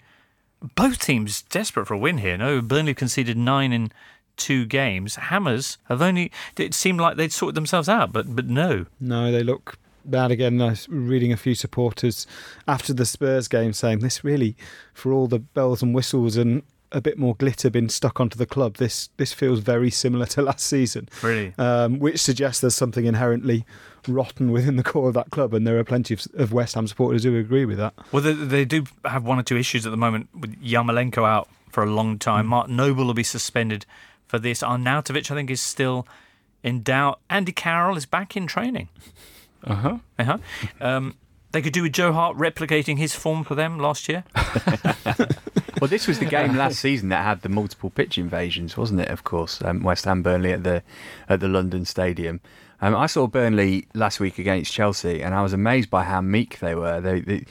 [0.76, 2.38] Both teams desperate for a win here.
[2.38, 3.92] No, Burnley conceded nine in
[4.36, 5.16] two games.
[5.16, 6.32] Hammers have only.
[6.58, 8.88] It seemed like they'd sorted themselves out, but but no.
[9.00, 9.78] No, they look
[10.10, 10.62] bad again.
[10.62, 12.26] I was reading a few supporters
[12.68, 14.56] after the Spurs game saying this really,
[14.94, 18.46] for all the bells and whistles and a bit more glitter being stuck onto the
[18.46, 21.54] club, this this feels very similar to last season, Really.
[21.58, 23.66] um, which suggests there's something inherently
[24.08, 26.88] rotten within the core of that club, and there are plenty of, of West Ham
[26.88, 27.94] supporters who agree with that.
[28.12, 31.50] Well, they, they do have one or two issues at the moment with Yarmolenko out
[31.70, 32.46] for a long time.
[32.48, 33.86] Mark Noble will be suspended
[34.28, 34.62] for this.
[34.62, 36.08] Arnautovic, I think, is still
[36.64, 37.20] in doubt.
[37.30, 38.88] Andy Carroll is back in training.
[39.64, 39.98] Uh huh.
[40.20, 40.38] Uh-huh.
[40.80, 41.16] Um,
[41.52, 44.24] they could do with Joe Hart replicating his form for them last year.
[45.82, 49.10] Well, this was the game last season that had the multiple pitch invasions, wasn't it?
[49.10, 50.84] Of course, um, West Ham Burnley at the
[51.28, 52.40] at the London Stadium.
[52.82, 56.60] Um, I saw Burnley last week against Chelsea, and I was amazed by how meek
[56.60, 57.02] they were.
[57.02, 57.46] They, they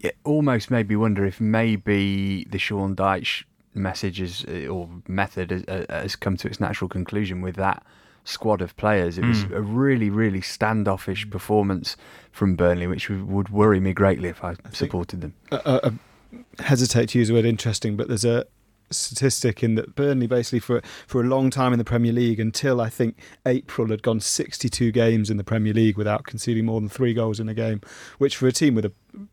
[0.00, 5.50] it almost made me wonder if maybe the Sean Dyche message is, uh, or method
[5.50, 7.82] has, uh, has come to its natural conclusion with that
[8.24, 9.18] squad of players.
[9.18, 9.54] It was hmm.
[9.54, 11.96] a really, really standoffish performance
[12.32, 15.34] from Burnley, which would- worry me greatly if I supported them.
[15.50, 18.46] I, I, I hesitate to use the word interesting, but there's a
[18.90, 22.80] statistic in that Burnley basically for for a long time in the Premier League until
[22.80, 23.16] I think
[23.46, 27.40] April had gone 62 games in the Premier League without conceding more than three goals
[27.40, 27.80] in a game,
[28.18, 28.92] which for a team with a,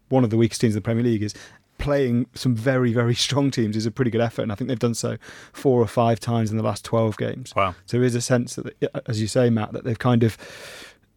[0.10, 1.34] one of the weakest teams in the Premier League is
[1.78, 4.80] playing some very very strong teams is a pretty good effort, and I think they've
[4.80, 5.18] done so
[5.54, 7.54] four or five times in the last 12 games.
[7.56, 7.76] Wow.
[7.86, 10.38] So there is a sense that, as you say, Matt, that they've kind of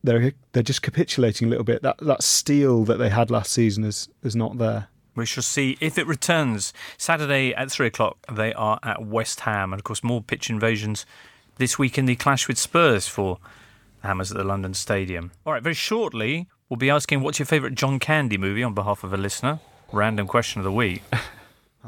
[0.02, 1.82] they're they're just capitulating a little bit.
[1.82, 4.88] That that steel that they had last season is is not there.
[5.14, 6.72] We shall see if it returns.
[6.96, 9.72] Saturday at three o'clock, they are at West Ham.
[9.72, 11.04] And of course, more pitch invasions
[11.56, 13.38] this week in the clash with Spurs for
[14.00, 15.32] the Hammers at the London Stadium.
[15.44, 19.04] All right, very shortly, we'll be asking what's your favourite John Candy movie on behalf
[19.04, 19.61] of a listener.
[19.93, 21.03] Random question of the week.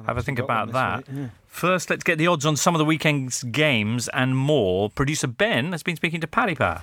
[0.06, 1.04] Have a think about that.
[1.46, 4.88] First, let's get the odds on some of the weekend's games and more.
[4.90, 6.82] Producer Ben has been speaking to Paddy Power.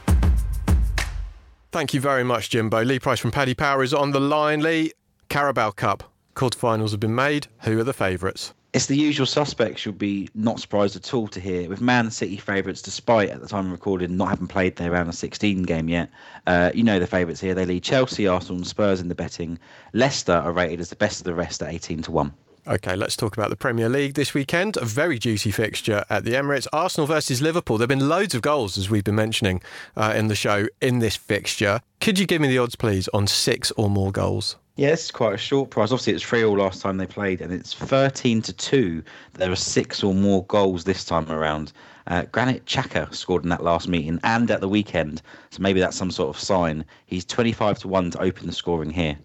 [1.72, 2.84] Thank you very much, Jimbo.
[2.84, 4.61] Lee Price from Paddy Power is on the line.
[4.61, 4.91] Lee,
[5.28, 6.03] Carabao Cup.
[6.36, 7.47] Quarterfinals have been made.
[7.61, 8.53] Who are the favourites?
[8.72, 9.84] It's the usual suspects.
[9.84, 13.47] You'll be not surprised at all to hear with Man City favourites, despite at the
[13.47, 16.11] time of recording not having played their round of 16 game yet.
[16.45, 17.55] Uh, you know the favourites here.
[17.55, 19.57] They lead Chelsea, Arsenal, and Spurs in the betting.
[19.93, 22.32] Leicester are rated as the best of the rest at 18 to one.
[22.67, 24.78] Okay, let's talk about the Premier League this weekend.
[24.78, 26.67] A very juicy fixture at the Emirates.
[26.72, 27.80] Arsenal versus Liverpool.
[27.80, 29.63] There have been loads of goals, as we've been mentioning
[29.97, 31.82] uh, in the show, in this fixture.
[31.99, 34.57] Could you give me the odds, please, on six or more goals?
[34.80, 35.91] Yeah, quite a short price.
[35.91, 39.03] Obviously, it's three all last time they played, and it's 13 to two.
[39.34, 41.73] There are six or more goals this time around.
[42.07, 42.63] Uh, Granit
[43.11, 46.41] scored in that last meeting and at the weekend, so maybe that's some sort of
[46.41, 46.86] sign.
[47.07, 49.17] He's 25 to one to open the scoring here.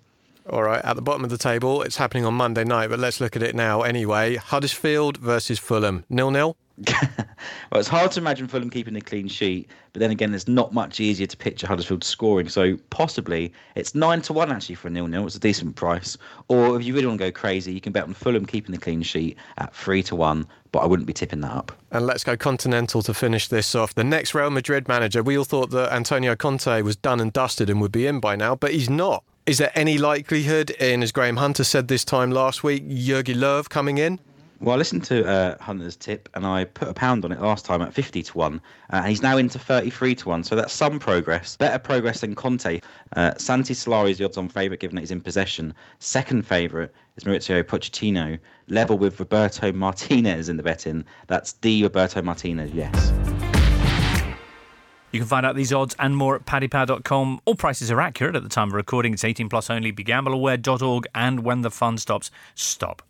[0.51, 3.21] All right, at the bottom of the table, it's happening on Monday night, but let's
[3.21, 4.35] look at it now anyway.
[4.35, 6.05] Huddersfield versus Fulham.
[6.11, 6.57] Nil nil.
[6.89, 10.75] well, it's hard to imagine Fulham keeping a clean sheet, but then again, it's not
[10.75, 12.49] much easier to picture Huddersfield scoring.
[12.49, 15.25] So possibly it's nine to one actually for a nil-nil.
[15.27, 16.19] It's a decent price.
[16.49, 18.81] Or if you really want to go crazy, you can bet on Fulham keeping the
[18.81, 20.47] clean sheet at three to one.
[20.73, 21.71] But I wouldn't be tipping that up.
[21.93, 23.95] And let's go continental to finish this off.
[23.95, 27.71] The next Real Madrid manager, we all thought that Antonio Conte was done and dusted
[27.71, 29.23] and would be in by now, but he's not.
[29.47, 33.69] Is there any likelihood in, as Graham Hunter said this time last week, Jogi Löw
[33.69, 34.19] coming in?
[34.61, 37.65] Well, I listened to uh, Hunter's tip and I put a pound on it last
[37.65, 38.55] time at 50 to 1.
[38.55, 40.45] Uh, and he's now into 33 to 1.
[40.45, 41.57] So that's some progress.
[41.57, 42.81] Better progress than Conte.
[43.17, 45.75] Uh, Santi Solari is the odds on favourite given that he's in possession.
[45.99, 48.39] Second favourite is Mauricio Pochettino.
[48.69, 51.05] Level with Roberto Martinez in the betting.
[51.27, 53.13] That's D Roberto Martinez, yes.
[55.15, 57.41] You can find out these odds and more at paddypower.com.
[57.45, 59.13] All prices are accurate at the time of recording.
[59.13, 59.93] It's 18 plus only.
[59.93, 61.07] BeGambleAware.org.
[61.15, 63.01] And when the fun stops, stop.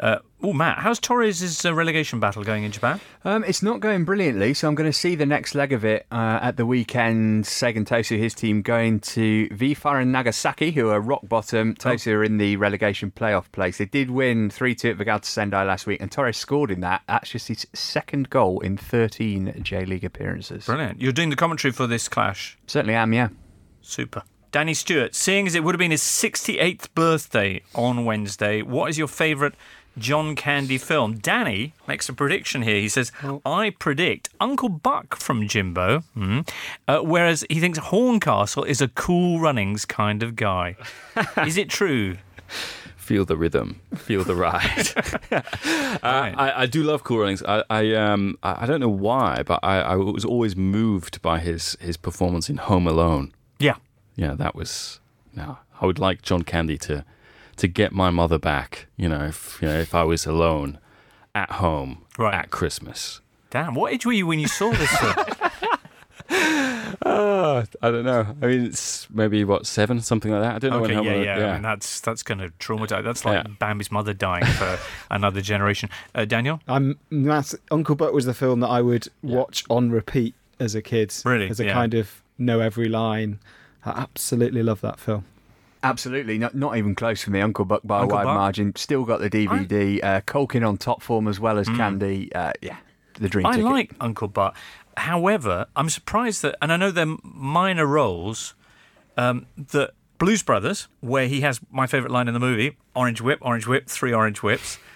[0.00, 3.00] Uh, oh, Matt, how's Torres' uh, relegation battle going in Japan?
[3.24, 6.06] Um, it's not going brilliantly, so I'm going to see the next leg of it
[6.10, 7.46] uh, at the weekend.
[7.46, 11.74] Sagan Tosu, his team, going to V-Varen Nagasaki, who are rock bottom.
[11.74, 13.78] Tosu are in the relegation playoff place.
[13.78, 17.02] They did win 3 2 at Vegalta Sendai last week, and Torres scored in that.
[17.06, 20.66] That's just his second goal in 13 J League appearances.
[20.66, 21.00] Brilliant.
[21.00, 22.58] You're doing the commentary for this clash.
[22.66, 23.28] Certainly am, yeah.
[23.80, 24.22] Super.
[24.54, 28.96] Danny Stewart, seeing as it would have been his 68th birthday on Wednesday, what is
[28.96, 29.54] your favourite
[29.98, 31.18] John Candy film.
[31.18, 32.80] Danny makes a prediction here.
[32.80, 33.12] He says,
[33.44, 36.40] I predict Uncle Buck from Jimbo, hmm,
[36.88, 40.76] uh, whereas he thinks Horncastle is a cool runnings kind of guy.
[41.46, 42.16] is it true?
[42.96, 44.88] Feel the rhythm, feel the ride.
[45.30, 45.42] uh,
[46.02, 47.42] I, I, do love Cool Runnings.
[47.42, 51.76] I, I, um, I don't know why, but I, I was always moved by his
[51.80, 53.34] his performance in Home Alone.
[53.58, 53.76] Yeah,
[54.16, 55.00] yeah, that was.
[55.36, 57.04] No, I would like John Candy to
[57.64, 58.86] to get my mother back.
[58.96, 60.78] You know, if you know, if I was alone
[61.34, 62.34] at home right.
[62.34, 63.20] at Christmas.
[63.50, 65.14] Damn, what age were you when you saw this film?
[67.02, 68.26] uh, I don't know.
[68.42, 70.56] I mean, it's maybe what seven, something like that.
[70.56, 70.84] I don't know.
[70.84, 71.50] Okay, when yeah, I, yeah, yeah.
[71.50, 73.04] I mean, that's that's going to traumatize.
[73.04, 73.52] That's like Yeah.
[73.58, 74.78] Bambi's mother dying for
[75.10, 75.88] another generation.
[76.14, 80.34] Uh, Daniel, I'm that's, Uncle Buck was the film that I would watch on repeat
[80.60, 81.14] as a kid.
[81.24, 81.48] Really?
[81.48, 81.72] As a Yeah.
[81.72, 83.38] kind of know every line.
[83.86, 85.24] I absolutely love that film.
[85.84, 87.40] Absolutely, not not even close for me.
[87.40, 88.34] Uncle Buck by Uncle a wide Buck?
[88.34, 88.74] margin.
[88.76, 90.02] Still got the DVD.
[90.02, 92.32] Uh, Culkin on top form as well as Candy.
[92.34, 92.76] Uh, yeah,
[93.20, 93.46] the dream.
[93.46, 93.64] I ticket.
[93.64, 94.56] like Uncle Buck.
[94.96, 98.54] However, I'm surprised that, and I know they're minor roles,
[99.16, 103.38] um, that Blues Brothers, where he has my favourite line in the movie Orange Whip,
[103.42, 104.78] Orange Whip, three orange whips.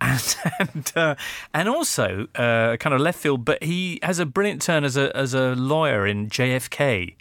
[0.00, 1.14] And and, uh,
[1.54, 5.16] and also uh, kind of left field, but he has a brilliant turn as a
[5.16, 7.14] as a lawyer in JFK,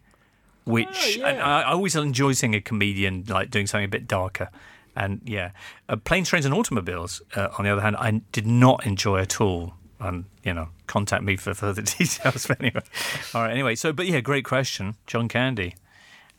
[0.65, 4.49] which and I, I always enjoy seeing a comedian like doing something a bit darker.
[4.95, 5.51] And yeah,
[5.89, 9.41] uh, Planes, Trains, and Automobiles, uh, on the other hand, I did not enjoy at
[9.41, 9.73] all.
[9.99, 12.45] And you know, contact me for further details.
[12.47, 12.81] But anyway,
[13.33, 13.51] all right.
[13.51, 15.75] Anyway, so but yeah, great question, John Candy.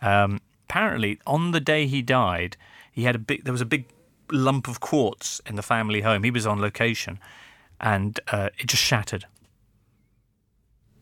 [0.00, 2.56] Um, apparently, on the day he died,
[2.92, 3.44] he had a big.
[3.44, 3.86] There was a big
[4.30, 6.22] lump of quartz in the family home.
[6.22, 7.18] He was on location,
[7.80, 9.26] and uh, it just shattered.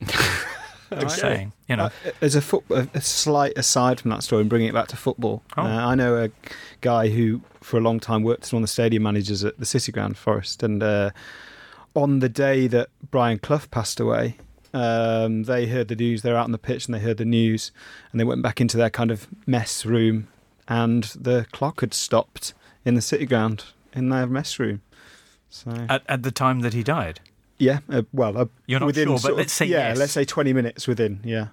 [1.01, 1.85] Just saying, you know.
[1.85, 1.91] Uh,
[2.21, 5.43] As a, foot, a slight aside from that story and bringing it back to football,
[5.57, 5.63] Oh.
[5.63, 6.31] uh, I know a
[6.81, 9.67] guy who, for a long time, worked as one of the stadium managers at the
[9.67, 10.63] City Ground Forest.
[10.63, 11.11] And uh,
[11.95, 14.37] on the day that Brian Clough passed away,
[14.75, 16.23] um, they heard the news.
[16.23, 17.73] They were out on the pitch and they heard the news,
[18.11, 20.29] and they went back into their kind of mess room,
[20.69, 24.81] and the clock had stopped in the City Ground in their mess room.
[25.51, 27.21] So At, at the time that he died.
[27.63, 29.99] Yeah, uh, well, uh, You're not within sure, but of- let's say yeah, yes.
[29.99, 31.21] let's say twenty minutes within.
[31.25, 31.49] Yeah.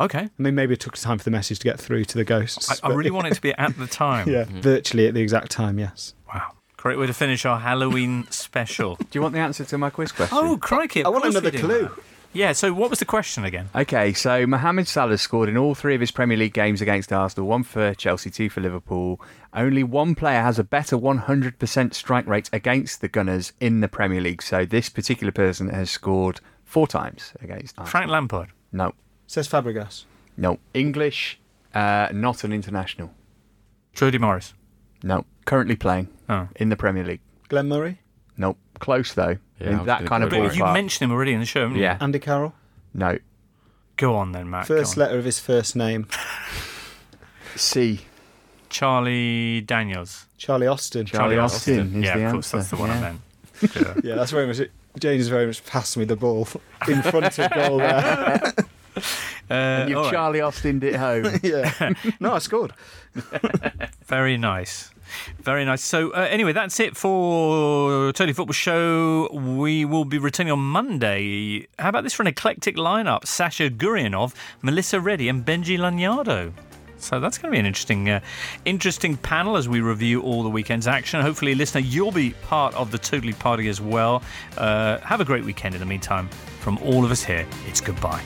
[0.00, 0.18] Okay.
[0.20, 2.82] I mean, maybe it took time for the message to get through to the ghosts.
[2.82, 4.28] I, I really want it to be at the time.
[4.28, 5.78] yeah, virtually at the exact time.
[5.78, 6.14] Yes.
[6.32, 6.52] Wow.
[6.76, 8.96] Great way to finish our Halloween special.
[8.96, 10.36] Do you want the answer to my quiz question?
[10.36, 11.00] Oh, crikey.
[11.00, 11.82] of I want course we another do, clue.
[11.82, 11.92] Matt.
[12.34, 13.68] Yeah, so what was the question again?
[13.76, 17.46] Okay, so Mohamed Salah scored in all three of his Premier League games against Arsenal,
[17.48, 19.20] one for Chelsea, two for Liverpool.
[19.52, 24.20] Only one player has a better 100% strike rate against the Gunners in the Premier
[24.20, 24.42] League.
[24.42, 27.86] So this particular person has scored four times against Arsenal.
[27.86, 28.48] Frank Lampard.
[28.72, 28.94] No,
[29.28, 30.02] Cesc Fabregas.
[30.36, 30.58] no.
[30.74, 31.38] English,
[31.72, 33.12] uh, not an international.
[33.92, 34.54] Jody Morris.
[35.04, 36.48] No, currently playing Oh.
[36.56, 37.20] in the Premier League.
[37.48, 38.00] Glenn Murray.
[38.36, 39.36] No, close though.
[39.60, 40.72] Yeah, I in was that gonna kind of go But you ballpark.
[40.74, 41.82] mentioned him already in the show, haven't you?
[41.82, 42.52] yeah, Andy Carroll.
[42.92, 43.18] no.
[43.96, 44.66] Go on then, Matt.
[44.66, 45.04] go First on.
[45.04, 46.08] letter of his first name.
[47.56, 48.00] C.
[48.68, 50.26] Charlie Daniels.
[50.36, 51.06] Charlie Austin.
[51.06, 53.00] Charlie Austin is yeah, the of course, that's answer, the one I yeah.
[53.00, 53.20] meant.
[53.76, 53.94] Yeah.
[54.10, 54.58] Yeah, that's very much.
[54.58, 54.72] It.
[54.98, 56.48] James has very much passed me the ball
[56.88, 58.52] in front of goal there.
[59.50, 60.12] Uh, You've all right.
[60.12, 61.26] Charlie Austin it home.
[61.42, 61.92] yeah.
[62.20, 62.72] No, I scored.
[64.06, 64.90] Very nice.
[65.40, 65.82] Very nice.
[65.82, 69.28] So, uh, anyway, that's it for Totally Football Show.
[69.32, 71.66] We will be returning on Monday.
[71.78, 73.26] How about this for an eclectic lineup?
[73.26, 76.52] Sasha Gurianov, Melissa Reddy, and Benji Lanyado.
[77.04, 78.20] So that's going to be an interesting, uh,
[78.64, 81.20] interesting panel as we review all the weekend's action.
[81.20, 84.22] Hopefully, listener, you'll be part of the Totally Party as well.
[84.56, 85.74] Uh, have a great weekend.
[85.74, 86.28] In the meantime,
[86.60, 88.22] from all of us here, it's goodbye.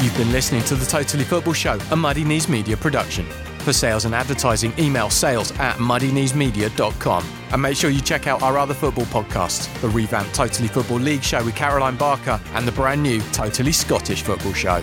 [0.00, 3.26] You've been listening to the Totally Football Show, a Muddy Knees Media production.
[3.62, 7.24] For sales and advertising, email sales at muddykneesmedia.com.
[7.52, 11.22] And make sure you check out our other football podcasts the revamped Totally Football League
[11.22, 14.82] show with Caroline Barker and the brand new Totally Scottish Football Show.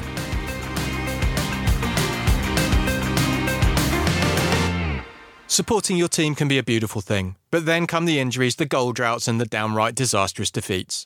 [5.47, 8.93] Supporting your team can be a beautiful thing, but then come the injuries, the goal
[8.93, 11.05] droughts, and the downright disastrous defeats.